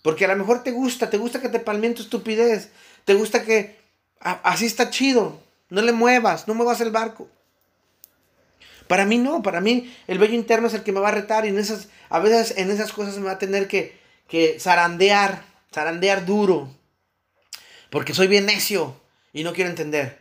Porque 0.00 0.24
a 0.24 0.28
lo 0.28 0.36
mejor 0.36 0.62
te 0.62 0.70
gusta, 0.70 1.10
te 1.10 1.18
gusta 1.18 1.42
que 1.42 1.50
te 1.50 1.60
palmien 1.60 1.94
tu 1.94 2.00
estupidez. 2.00 2.70
Te 3.04 3.12
gusta 3.12 3.44
que 3.44 3.76
así 4.18 4.64
está 4.64 4.88
chido. 4.88 5.38
No 5.68 5.82
le 5.82 5.92
muevas, 5.92 6.48
no 6.48 6.54
muevas 6.54 6.80
el 6.80 6.90
barco. 6.90 7.28
Para 8.88 9.04
mí 9.04 9.18
no, 9.18 9.42
para 9.42 9.60
mí 9.60 9.94
el 10.06 10.18
bello 10.18 10.32
interno 10.32 10.68
es 10.68 10.72
el 10.72 10.84
que 10.84 10.92
me 10.92 11.00
va 11.00 11.08
a 11.08 11.12
retar 11.12 11.44
y 11.44 11.48
en 11.48 11.58
esas, 11.58 11.90
a 12.08 12.18
veces 12.18 12.56
en 12.56 12.70
esas 12.70 12.94
cosas 12.94 13.18
me 13.18 13.26
va 13.26 13.32
a 13.32 13.38
tener 13.38 13.68
que, 13.68 14.00
que 14.26 14.58
zarandear, 14.58 15.44
zarandear 15.70 16.24
duro. 16.24 16.74
Porque 17.90 18.14
soy 18.14 18.26
bien 18.26 18.46
necio 18.46 18.98
y 19.34 19.44
no 19.44 19.52
quiero 19.52 19.68
entender. 19.68 20.18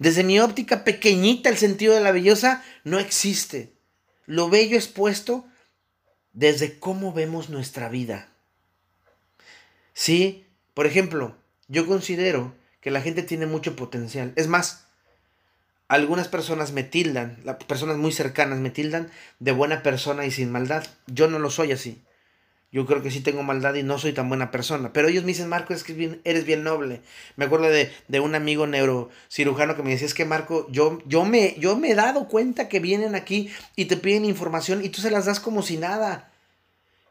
Desde 0.00 0.24
mi 0.24 0.40
óptica 0.40 0.82
pequeñita 0.82 1.50
el 1.50 1.58
sentido 1.58 1.94
de 1.94 2.00
la 2.00 2.10
belleza 2.10 2.64
no 2.84 2.98
existe. 2.98 3.74
Lo 4.24 4.48
bello 4.48 4.78
es 4.78 4.88
puesto 4.88 5.44
desde 6.32 6.78
cómo 6.78 7.12
vemos 7.12 7.50
nuestra 7.50 7.90
vida. 7.90 8.30
Sí, 9.92 10.46
por 10.72 10.86
ejemplo, 10.86 11.36
yo 11.68 11.86
considero 11.86 12.54
que 12.80 12.90
la 12.90 13.02
gente 13.02 13.22
tiene 13.22 13.44
mucho 13.44 13.76
potencial. 13.76 14.32
Es 14.36 14.48
más, 14.48 14.86
algunas 15.86 16.28
personas 16.28 16.72
me 16.72 16.82
tildan, 16.82 17.38
las 17.44 17.56
personas 17.56 17.98
muy 17.98 18.12
cercanas 18.12 18.58
me 18.58 18.70
tildan 18.70 19.10
de 19.38 19.52
buena 19.52 19.82
persona 19.82 20.24
y 20.24 20.30
sin 20.30 20.50
maldad. 20.50 20.82
Yo 21.08 21.28
no 21.28 21.38
lo 21.38 21.50
soy 21.50 21.72
así. 21.72 22.00
Yo 22.72 22.86
creo 22.86 23.02
que 23.02 23.10
sí 23.10 23.20
tengo 23.20 23.42
maldad 23.42 23.74
y 23.74 23.82
no 23.82 23.98
soy 23.98 24.12
tan 24.12 24.28
buena 24.28 24.52
persona. 24.52 24.92
Pero 24.92 25.08
ellos 25.08 25.24
me 25.24 25.28
dicen, 25.28 25.48
Marco, 25.48 25.74
es 25.74 25.82
que 25.82 26.20
eres 26.22 26.44
bien 26.44 26.62
noble. 26.62 27.00
Me 27.36 27.46
acuerdo 27.46 27.66
de, 27.66 27.90
de, 28.06 28.20
un 28.20 28.36
amigo 28.36 28.68
neurocirujano 28.68 29.74
que 29.74 29.82
me 29.82 29.90
decía, 29.90 30.06
es 30.06 30.14
que 30.14 30.24
Marco, 30.24 30.68
yo, 30.70 31.00
yo, 31.04 31.24
me, 31.24 31.56
yo 31.58 31.76
me 31.76 31.90
he 31.90 31.94
dado 31.96 32.28
cuenta 32.28 32.68
que 32.68 32.78
vienen 32.78 33.16
aquí 33.16 33.50
y 33.74 33.86
te 33.86 33.96
piden 33.96 34.24
información 34.24 34.84
y 34.84 34.88
tú 34.90 35.00
se 35.00 35.10
las 35.10 35.26
das 35.26 35.40
como 35.40 35.62
si 35.62 35.78
nada. 35.78 36.30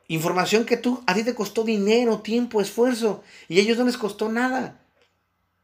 Información 0.08 0.66
que 0.66 0.78
tú, 0.78 1.04
a 1.06 1.14
ti 1.14 1.24
te 1.24 1.36
costó 1.36 1.64
dinero, 1.66 2.20
tiempo, 2.20 2.62
esfuerzo 2.62 3.22
y 3.50 3.60
a 3.60 3.62
ellos 3.62 3.78
no 3.78 3.84
les 3.84 3.98
costó 3.98 4.30
nada. 4.30 4.80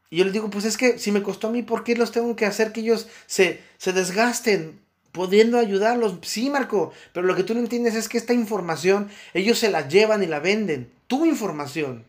Y 0.10 0.18
yo 0.18 0.26
les 0.26 0.34
digo, 0.34 0.50
pues 0.50 0.66
es 0.66 0.78
que 0.78 1.00
si 1.00 1.12
me 1.12 1.24
costó 1.24 1.48
a 1.48 1.52
mí, 1.52 1.64
¿por 1.64 1.86
qué 1.86 1.96
los 1.96 2.12
tengo 2.12 2.36
que 2.36 2.46
hacer 2.46 2.74
que 2.74 2.82
ellos 2.82 3.08
se, 3.28 3.62
se 3.78 3.94
desgasten? 3.94 4.85
Pudiendo 5.16 5.58
ayudarlos. 5.58 6.16
Sí, 6.24 6.50
Marco, 6.50 6.92
pero 7.14 7.26
lo 7.26 7.36
que 7.36 7.44
tú 7.44 7.54
no 7.54 7.62
entiendes 7.62 7.96
es 7.96 8.10
que 8.10 8.18
esta 8.18 8.34
información 8.34 9.10
ellos 9.34 9.58
se 9.58 9.72
la 9.72 9.88
llevan 9.88 10.22
y 10.22 10.28
la 10.28 10.42
venden. 10.42 10.92
Tu 11.08 11.26
información. 11.26 12.04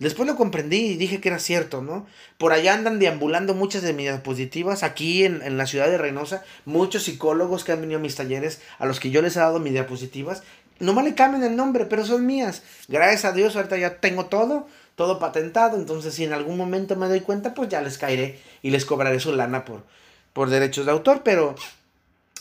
Después 0.00 0.26
lo 0.26 0.34
comprendí 0.34 0.78
y 0.78 0.96
dije 0.96 1.20
que 1.20 1.28
era 1.28 1.38
cierto, 1.38 1.80
¿no? 1.80 2.06
Por 2.36 2.52
allá 2.52 2.74
andan 2.74 2.98
deambulando 2.98 3.54
muchas 3.54 3.82
de 3.82 3.92
mis 3.92 4.06
diapositivas, 4.06 4.82
aquí 4.82 5.24
en, 5.24 5.42
en, 5.42 5.56
la 5.56 5.66
ciudad 5.66 5.86
de 5.86 5.96
Reynosa, 5.96 6.42
muchos 6.64 7.04
psicólogos 7.04 7.62
que 7.62 7.70
han 7.70 7.80
venido 7.80 8.00
a 8.00 8.02
mis 8.02 8.16
talleres, 8.16 8.60
a 8.80 8.86
los 8.86 8.98
que 8.98 9.10
yo 9.10 9.22
les 9.22 9.36
he 9.36 9.38
dado 9.38 9.60
mis 9.60 9.72
diapositivas, 9.72 10.42
no 10.80 11.00
le 11.00 11.14
cambian 11.14 11.44
el 11.44 11.54
nombre, 11.54 11.86
pero 11.86 12.04
son 12.04 12.26
mías. 12.26 12.64
Gracias 12.88 13.24
a 13.24 13.32
Dios, 13.32 13.54
ahorita 13.54 13.78
ya 13.78 14.00
tengo 14.00 14.26
todo, 14.26 14.66
todo 14.96 15.20
patentado, 15.20 15.76
entonces 15.76 16.12
si 16.14 16.24
en 16.24 16.32
algún 16.32 16.56
momento 16.56 16.96
me 16.96 17.06
doy 17.06 17.20
cuenta, 17.20 17.54
pues 17.54 17.68
ya 17.68 17.80
les 17.80 17.96
caeré 17.96 18.40
y 18.62 18.70
les 18.70 18.84
cobraré 18.84 19.20
su 19.20 19.32
lana 19.32 19.64
por, 19.64 19.84
por 20.32 20.50
derechos 20.50 20.86
de 20.86 20.92
autor, 20.92 21.22
pero 21.22 21.54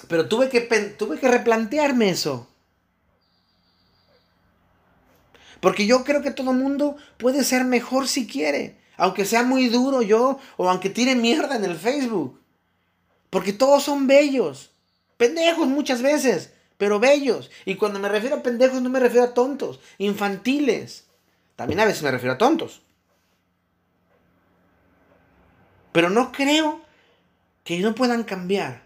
pero 0.08 0.28
tuve 0.28 0.50
que, 0.50 0.62
tuve 0.62 1.20
que 1.20 1.28
replantearme 1.28 2.10
eso. 2.10 2.48
Porque 5.60 5.86
yo 5.86 6.04
creo 6.04 6.22
que 6.22 6.32
todo 6.32 6.52
mundo 6.52 6.98
puede 7.18 7.44
ser 7.44 7.64
mejor 7.64 8.08
si 8.08 8.28
quiere. 8.28 8.78
Aunque 8.98 9.26
sea 9.26 9.44
muy 9.44 9.70
duro 9.70 10.02
yo 10.02 10.40
o 10.58 10.70
aunque 10.70 10.90
tire 10.90 11.16
mierda 11.16 11.56
en 11.56 11.64
el 11.64 11.78
Facebook. 11.78 12.40
Porque 13.30 13.54
todos 13.54 13.84
son 13.84 14.06
bellos. 14.06 14.72
Pendejos 15.18 15.68
muchas 15.68 16.02
veces, 16.02 16.52
pero 16.78 17.00
bellos. 17.00 17.50
Y 17.66 17.76
cuando 17.76 18.00
me 18.00 18.10
refiero 18.10 18.36
a 18.36 18.44
pendejos 18.44 18.82
no 18.82 18.90
me 18.90 19.00
refiero 19.00 19.28
a 19.28 19.34
tontos, 19.34 19.80
infantiles. 19.98 21.06
También 21.56 21.80
a 21.80 21.86
veces 21.86 22.04
me 22.04 22.12
refiero 22.12 22.34
a 22.34 22.38
tontos. 22.38 22.82
Pero 25.94 26.10
no 26.10 26.32
creo 26.32 26.82
que 27.64 27.80
no 27.80 27.96
puedan 27.96 28.24
cambiar. 28.24 28.84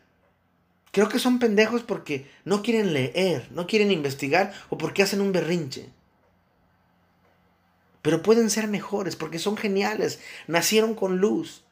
Creo 0.91 1.10
que 1.10 1.19
son 1.19 1.39
pendejos 1.39 1.84
porque 1.84 2.30
no 2.45 2.62
quieren 2.62 2.93
leer, 2.93 3.50
no 3.52 3.67
quieren 3.67 3.91
investigar 3.91 4.54
o 4.69 4.78
porque 4.78 5.04
hacen 5.04 5.21
un 5.21 5.32
berrinche. 5.32 5.89
Pero 8.02 8.23
pueden 8.23 8.50
ser 8.50 8.67
mejores 8.67 9.15
porque 9.15 9.39
son 9.39 9.58
geniales, 9.58 10.19
nacieron 10.47 10.95
con 10.95 11.17
luz, 11.17 11.63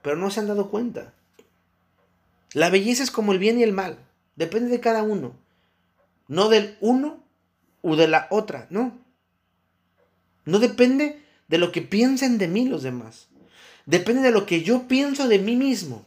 pero 0.00 0.16
no 0.16 0.30
se 0.30 0.40
han 0.40 0.46
dado 0.46 0.70
cuenta. 0.70 1.12
La 2.52 2.70
belleza 2.70 3.02
es 3.02 3.10
como 3.10 3.32
el 3.32 3.38
bien 3.38 3.58
y 3.58 3.62
el 3.62 3.72
mal, 3.72 3.98
depende 4.36 4.70
de 4.70 4.80
cada 4.80 5.02
uno, 5.02 5.34
no 6.28 6.48
del 6.48 6.76
uno 6.80 7.22
u 7.80 7.96
de 7.96 8.08
la 8.08 8.28
otra, 8.30 8.66
no. 8.70 8.98
No 10.44 10.58
depende 10.58 11.22
de 11.48 11.58
lo 11.58 11.72
que 11.72 11.82
piensen 11.82 12.38
de 12.38 12.48
mí 12.48 12.66
los 12.66 12.82
demás, 12.82 13.28
depende 13.86 14.22
de 14.22 14.30
lo 14.30 14.46
que 14.46 14.62
yo 14.62 14.86
pienso 14.86 15.28
de 15.28 15.38
mí 15.38 15.56
mismo 15.56 16.04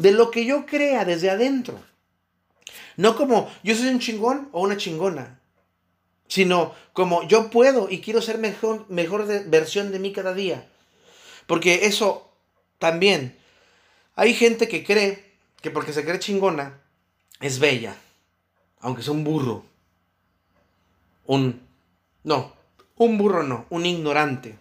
de 0.00 0.12
lo 0.12 0.30
que 0.30 0.46
yo 0.46 0.64
crea 0.64 1.04
desde 1.04 1.28
adentro. 1.28 1.78
No 2.96 3.16
como 3.16 3.50
yo 3.62 3.74
soy 3.74 3.88
un 3.88 4.00
chingón 4.00 4.48
o 4.52 4.62
una 4.62 4.78
chingona, 4.78 5.38
sino 6.26 6.74
como 6.94 7.28
yo 7.28 7.50
puedo 7.50 7.90
y 7.90 8.00
quiero 8.00 8.22
ser 8.22 8.38
mejor, 8.38 8.86
mejor 8.88 9.26
versión 9.48 9.92
de 9.92 9.98
mí 9.98 10.12
cada 10.12 10.32
día. 10.32 10.66
Porque 11.46 11.84
eso 11.84 12.32
también, 12.78 13.36
hay 14.14 14.32
gente 14.32 14.68
que 14.68 14.84
cree 14.84 15.32
que 15.60 15.70
porque 15.70 15.92
se 15.92 16.02
cree 16.02 16.18
chingona 16.18 16.80
es 17.40 17.58
bella, 17.58 17.94
aunque 18.80 19.02
sea 19.02 19.12
un 19.12 19.22
burro. 19.22 19.66
Un, 21.26 21.60
no, 22.24 22.54
un 22.96 23.18
burro 23.18 23.42
no, 23.42 23.66
un 23.68 23.84
ignorante. 23.84 24.58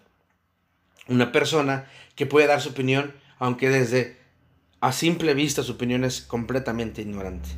Una 1.08 1.32
persona 1.32 1.90
que 2.16 2.26
puede 2.26 2.48
dar 2.48 2.62
su 2.62 2.70
opinión, 2.70 3.16
aunque 3.40 3.70
desde 3.70 4.19
a 4.82 4.92
simple 4.92 5.34
vista 5.34 5.64
su 5.64 5.74
opinión 5.74 6.04
es 6.04 6.22
completamente 6.22 7.02
ignorante. 7.02 7.50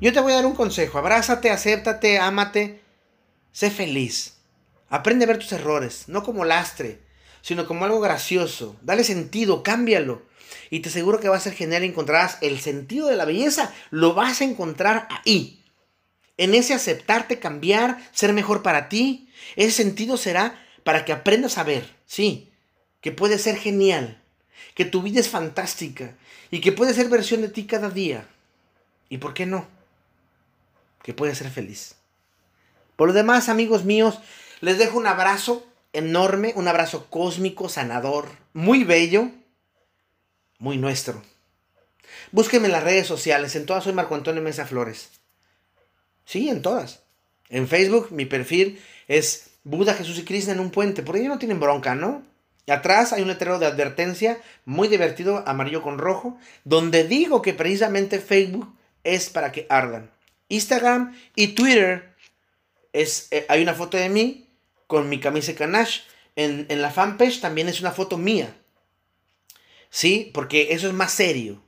Yo 0.00 0.12
te 0.12 0.20
voy 0.20 0.32
a 0.32 0.36
dar 0.36 0.46
un 0.46 0.54
consejo, 0.54 0.98
abrázate, 0.98 1.50
acéptate, 1.50 2.18
ámate, 2.18 2.80
sé 3.52 3.70
feliz. 3.70 4.38
Aprende 4.88 5.24
a 5.24 5.28
ver 5.28 5.38
tus 5.38 5.52
errores, 5.52 6.04
no 6.08 6.22
como 6.22 6.44
lastre, 6.44 7.00
sino 7.42 7.66
como 7.66 7.84
algo 7.84 8.00
gracioso. 8.00 8.76
Dale 8.82 9.04
sentido, 9.04 9.62
cámbialo. 9.62 10.22
Y 10.70 10.80
te 10.80 10.88
aseguro 10.88 11.20
que 11.20 11.28
va 11.28 11.36
a 11.36 11.40
ser 11.40 11.52
genial 11.52 11.84
y 11.84 11.88
encontrarás 11.88 12.38
el 12.40 12.60
sentido 12.60 13.08
de 13.08 13.16
la 13.16 13.24
belleza. 13.24 13.74
Lo 13.90 14.14
vas 14.14 14.40
a 14.40 14.44
encontrar 14.44 15.06
ahí. 15.10 15.62
En 16.38 16.54
ese 16.54 16.72
aceptarte, 16.72 17.38
cambiar, 17.38 17.98
ser 18.12 18.32
mejor 18.32 18.62
para 18.62 18.88
ti. 18.88 19.30
Ese 19.56 19.72
sentido 19.72 20.16
será 20.16 20.58
para 20.82 21.04
que 21.04 21.12
aprendas 21.12 21.58
a 21.58 21.64
ver, 21.64 21.96
sí, 22.06 22.50
que 23.00 23.12
puede 23.12 23.38
ser 23.38 23.56
genial, 23.56 24.19
que 24.74 24.84
tu 24.84 25.02
vida 25.02 25.20
es 25.20 25.28
fantástica 25.28 26.14
y 26.50 26.60
que 26.60 26.72
puede 26.72 26.94
ser 26.94 27.08
versión 27.08 27.42
de 27.42 27.48
ti 27.48 27.64
cada 27.64 27.90
día. 27.90 28.26
¿Y 29.08 29.18
por 29.18 29.34
qué 29.34 29.46
no? 29.46 29.66
Que 31.02 31.14
puede 31.14 31.34
ser 31.34 31.50
feliz. 31.50 31.96
Por 32.96 33.08
lo 33.08 33.14
demás, 33.14 33.48
amigos 33.48 33.84
míos, 33.84 34.20
les 34.60 34.78
dejo 34.78 34.98
un 34.98 35.06
abrazo 35.06 35.66
enorme, 35.92 36.52
un 36.56 36.68
abrazo 36.68 37.06
cósmico, 37.08 37.68
sanador, 37.68 38.28
muy 38.52 38.84
bello, 38.84 39.30
muy 40.58 40.76
nuestro. 40.76 41.22
Búsquenme 42.32 42.66
en 42.66 42.72
las 42.72 42.84
redes 42.84 43.06
sociales, 43.06 43.56
en 43.56 43.66
todas 43.66 43.84
soy 43.84 43.92
Marco 43.92 44.14
Antonio 44.14 44.42
Mesa 44.42 44.66
Flores. 44.66 45.10
Sí, 46.24 46.48
en 46.48 46.62
todas. 46.62 47.00
En 47.48 47.66
Facebook 47.66 48.08
mi 48.12 48.24
perfil 48.24 48.80
es 49.08 49.50
Buda, 49.64 49.94
Jesús 49.94 50.18
y 50.18 50.24
Krishna 50.24 50.52
en 50.52 50.60
un 50.60 50.70
puente. 50.70 51.02
Por 51.02 51.16
ello 51.16 51.28
no 51.28 51.38
tienen 51.38 51.58
bronca, 51.58 51.94
¿no? 51.94 52.22
Atrás 52.68 53.12
hay 53.12 53.22
un 53.22 53.28
letrero 53.28 53.58
de 53.58 53.66
advertencia 53.66 54.38
muy 54.64 54.88
divertido, 54.88 55.42
amarillo 55.46 55.82
con 55.82 55.98
rojo, 55.98 56.38
donde 56.64 57.04
digo 57.04 57.42
que 57.42 57.54
precisamente 57.54 58.20
Facebook 58.20 58.72
es 59.02 59.30
para 59.30 59.50
que 59.50 59.66
ardan. 59.68 60.10
Instagram 60.48 61.16
y 61.34 61.48
Twitter 61.48 62.14
es, 62.92 63.28
eh, 63.30 63.46
hay 63.48 63.62
una 63.62 63.74
foto 63.74 63.96
de 63.96 64.08
mí 64.08 64.48
con 64.86 65.08
mi 65.08 65.20
camisa 65.20 65.54
Canache. 65.54 66.02
En, 66.36 66.66
en 66.68 66.80
la 66.80 66.90
fanpage 66.90 67.40
también 67.40 67.68
es 67.68 67.80
una 67.80 67.90
foto 67.90 68.16
mía. 68.16 68.54
¿Sí? 69.90 70.30
Porque 70.32 70.72
eso 70.72 70.86
es 70.86 70.94
más 70.94 71.12
serio. 71.12 71.60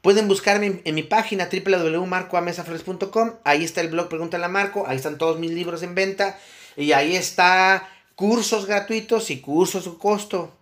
Pueden 0.00 0.28
buscarme 0.28 0.80
en, 0.84 0.94
mi 0.94 1.02
página 1.02 1.48
www.marcoamesaflores.com. 1.50 3.32
Ahí 3.44 3.64
está 3.64 3.80
el 3.80 3.88
blog 3.88 4.08
Pregúntale 4.08 4.44
a 4.44 4.48
Marco. 4.48 4.86
Ahí 4.86 4.96
están 4.96 5.18
todos 5.18 5.38
mis 5.38 5.50
libros 5.50 5.82
en 5.82 5.94
venta. 5.94 6.38
Y 6.76 6.92
ahí 6.92 7.16
está 7.16 7.88
cursos 8.18 8.66
gratuitos 8.66 9.30
y 9.30 9.40
cursos 9.40 9.86
a 9.86 9.92
costo. 9.96 10.52